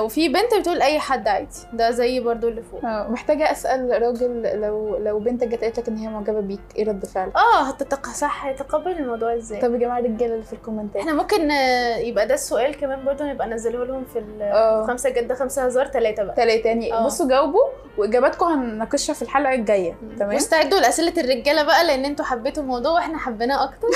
وفي 0.00 0.28
بنت 0.28 0.54
بتقول 0.60 0.82
أي 0.82 0.98
حد 0.98 1.28
عادي. 1.28 1.48
ده 1.72 1.90
زي 1.90 2.20
برضو 2.20 2.48
اللي 2.48 2.62
فوق. 2.62 2.84
آه 2.84 3.08
محتاجة 3.08 3.50
أسأل 3.50 4.02
راجل 4.02 4.60
لو 4.60 4.96
لو 4.96 5.18
بنتك 5.18 5.48
جت 5.48 5.62
قالت 5.64 5.78
لك 5.78 5.88
إن 5.88 5.96
هي 5.96 6.08
معجبة 6.08 6.40
بيك 6.40 6.60
إيه 6.76 6.88
رد 6.88 7.04
فعلك؟ 7.06 7.36
آه 7.36 7.62
هتتق... 7.62 8.06
صح 8.06 8.44
هيتقبل 8.46 8.90
الموضوع 8.92 9.34
إزاي؟ 9.34 9.60
طب 9.60 9.72
يا 9.74 9.78
جماعة 9.78 9.98
الرجالة 9.98 10.32
اللي 10.34 10.44
في 10.44 10.52
الكومنتات. 10.52 10.96
إحنا 10.96 11.12
ممكن 11.14 11.50
آه، 11.50 11.96
يبقى 11.96 12.26
ده 12.26 12.34
السؤال 12.34 12.76
كمان 12.76 13.04
برضو 13.04 13.24
نبقى 13.24 13.46
ننزله 13.48 13.84
لهم 13.84 14.04
في 14.04 14.18
ال-. 14.18 14.38
في 14.38 14.84
خمسة 14.88 15.10
جدة 15.10 15.34
خمسة 15.34 15.64
هزار 15.64 15.86
تلاتة 15.86 16.22
بقى. 16.22 16.34
تلاتة 16.34 16.66
يعني. 16.68 16.92
آه. 16.92 17.04
بصوا 17.04 17.28
جاوبوا 17.28 17.64
وإجاباتكم 17.98 18.46
هنناقشها 18.46 19.12
في 19.12 19.22
الحلقة 19.22 19.54
الجاية. 19.54 19.94
تمام؟ 20.18 20.34
واستعدوا 20.34 20.78
لأسئلة 20.80 21.12
الرجالة 21.22 21.62
بقى 21.62 21.84
لأن 21.86 22.04
أنتوا 22.04 22.24
حبيتوا 22.24 22.62
الموضوع 22.62 22.92
وإحنا 22.92 23.18
حبيناه 23.18 23.64
أكتر. 23.64 23.88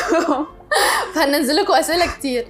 فهننزل 1.15 1.57
لكم 1.57 1.73
أسئلة 1.73 2.07
كتير. 2.07 2.47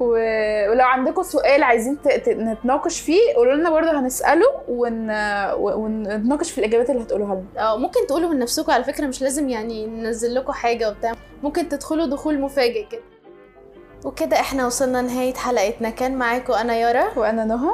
و- 0.00 0.70
ولو 0.70 0.84
عندكم 0.84 1.22
سؤال 1.22 1.62
عايزين 1.62 2.02
ت- 2.02 2.08
ت- 2.08 2.28
نتناقش 2.28 3.00
فيه 3.00 3.34
قولوا 3.36 3.54
لنا 3.54 3.70
برضه 3.70 4.00
هنسأله 4.00 4.46
ون... 4.68 5.10
ونتناقش 5.54 6.50
في 6.50 6.58
الإجابات 6.58 6.90
اللي 6.90 7.02
هتقولوها 7.02 7.34
لنا. 7.34 7.70
آه 7.72 7.76
ممكن 7.76 8.06
تقولوا 8.06 8.30
من 8.30 8.38
نفسكم 8.38 8.72
على 8.72 8.84
فكرة 8.84 9.06
مش 9.06 9.22
لازم 9.22 9.48
يعني 9.48 9.86
ننزل 9.86 10.34
لكم 10.34 10.52
حاجة 10.52 10.88
وبتاع. 10.90 11.12
ممكن 11.42 11.68
تدخلوا 11.68 12.06
دخول 12.06 12.40
مفاجئ 12.40 12.86
كده. 12.88 13.02
وكده 14.04 14.40
إحنا 14.40 14.66
وصلنا 14.66 15.02
نهايه 15.02 15.34
حلقتنا. 15.34 15.90
كان 15.90 16.16
معاكم 16.16 16.52
أنا 16.52 16.74
يارا. 16.76 17.18
وأنا 17.18 17.44
نهى. 17.44 17.70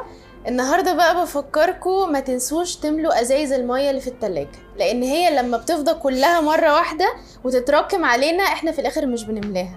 النهارده 0.48 0.94
بقى 0.94 1.22
بفكركم 1.22 2.12
ما 2.12 2.20
تنسوش 2.20 2.76
تملوا 2.76 3.20
أزايز 3.20 3.52
المية 3.52 3.90
اللي 3.90 4.00
في 4.00 4.08
التلاجة. 4.08 4.48
لأن 4.78 5.02
هي 5.02 5.36
لما 5.42 5.56
بتفضى 5.56 5.94
كلها 5.94 6.40
مرة 6.40 6.74
واحدة 6.74 7.06
وتتراكم 7.44 8.04
علينا 8.04 8.42
إحنا 8.42 8.72
في 8.72 8.78
الآخر 8.80 9.06
مش 9.06 9.24
بنملاها. 9.24 9.76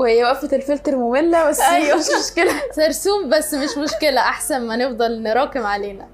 وهي 0.00 0.24
وقفه 0.24 0.56
الفلتر 0.56 0.96
مملة 0.96 1.48
بس 1.48 1.60
أيوة. 1.60 1.96
مش 1.98 2.04
مشكلة. 2.24 2.52
سرسوم 2.76 3.30
بس 3.30 3.54
مش 3.54 3.78
مشكلة 3.78 4.20
أحسن 4.20 4.66
ما 4.66 4.76
نفضل 4.76 5.22
نراكم 5.22 5.66
علينا. 5.66 6.08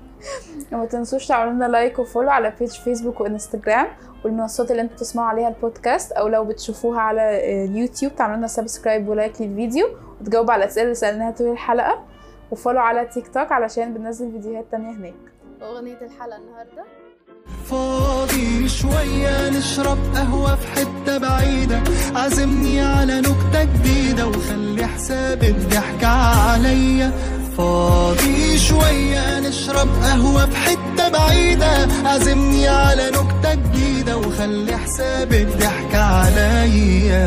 وما 0.72 0.86
تنسوش 0.86 1.26
تعملوا 1.26 1.52
لنا 1.52 1.64
لايك 1.64 1.98
و 1.98 2.03
follow 2.03 2.30
على 2.30 2.52
page 2.58 2.70
فيسبوك 2.70 3.20
وإنستجرام 3.20 3.86
والمنصات 4.24 4.70
اللي 4.70 4.82
أنتوا 4.82 4.96
بتسمعوا 4.96 5.28
عليها 5.28 5.48
البودكاست 5.48 6.12
أو 6.12 6.28
لو 6.28 6.44
بتشوفوها 6.44 7.00
على 7.00 7.20
آه، 7.20 7.64
اليوتيوب 7.64 8.16
تعملوا 8.16 8.36
لنا 8.36 8.46
subscribe 8.46 9.08
و 9.08 9.15
like 9.15 9.40
للفيديو 9.40 9.88
وتجاوبوا 10.20 10.52
على 10.52 10.64
الأسئلة 10.64 10.84
اللي 10.84 10.94
سألناها 10.94 11.30
طول 11.30 11.52
الحلقة 11.52 12.04
وفولو 12.50 12.80
على 12.80 13.06
تيك 13.06 13.28
توك 13.28 13.52
علشان 13.52 13.94
بننزل 13.94 14.32
فيديوهات 14.32 14.64
تانية 14.70 14.90
هناك. 14.90 15.14
أغنية 15.62 16.00
الحلقة 16.02 16.36
النهارده؟ 16.36 16.84
فاضي 17.70 18.68
شوية 18.68 19.50
نشرب 19.50 19.98
قهوة 20.14 20.54
في 20.54 20.66
حتة 20.66 21.18
بعيدة. 21.18 21.82
عزمني 22.14 22.80
على 22.80 23.20
نكتة 23.20 23.64
جديدة 23.64 24.26
وخلي 24.26 24.86
حساب 24.86 25.44
الضحكة 25.44 26.06
عليا. 26.06 27.12
فاضي 27.58 28.58
شوية 28.58 29.40
نشرب 29.40 29.88
قهوة 30.02 30.46
في 30.46 30.56
حتة 30.56 31.08
بعيدة. 31.08 31.88
عزمني 32.04 32.68
على 32.68 33.10
نكتة 33.10 33.54
جديدة 33.54 34.16
وخلي 34.16 34.76
حساب 34.76 35.32
الضحكة 35.32 35.98
عليا. 35.98 37.26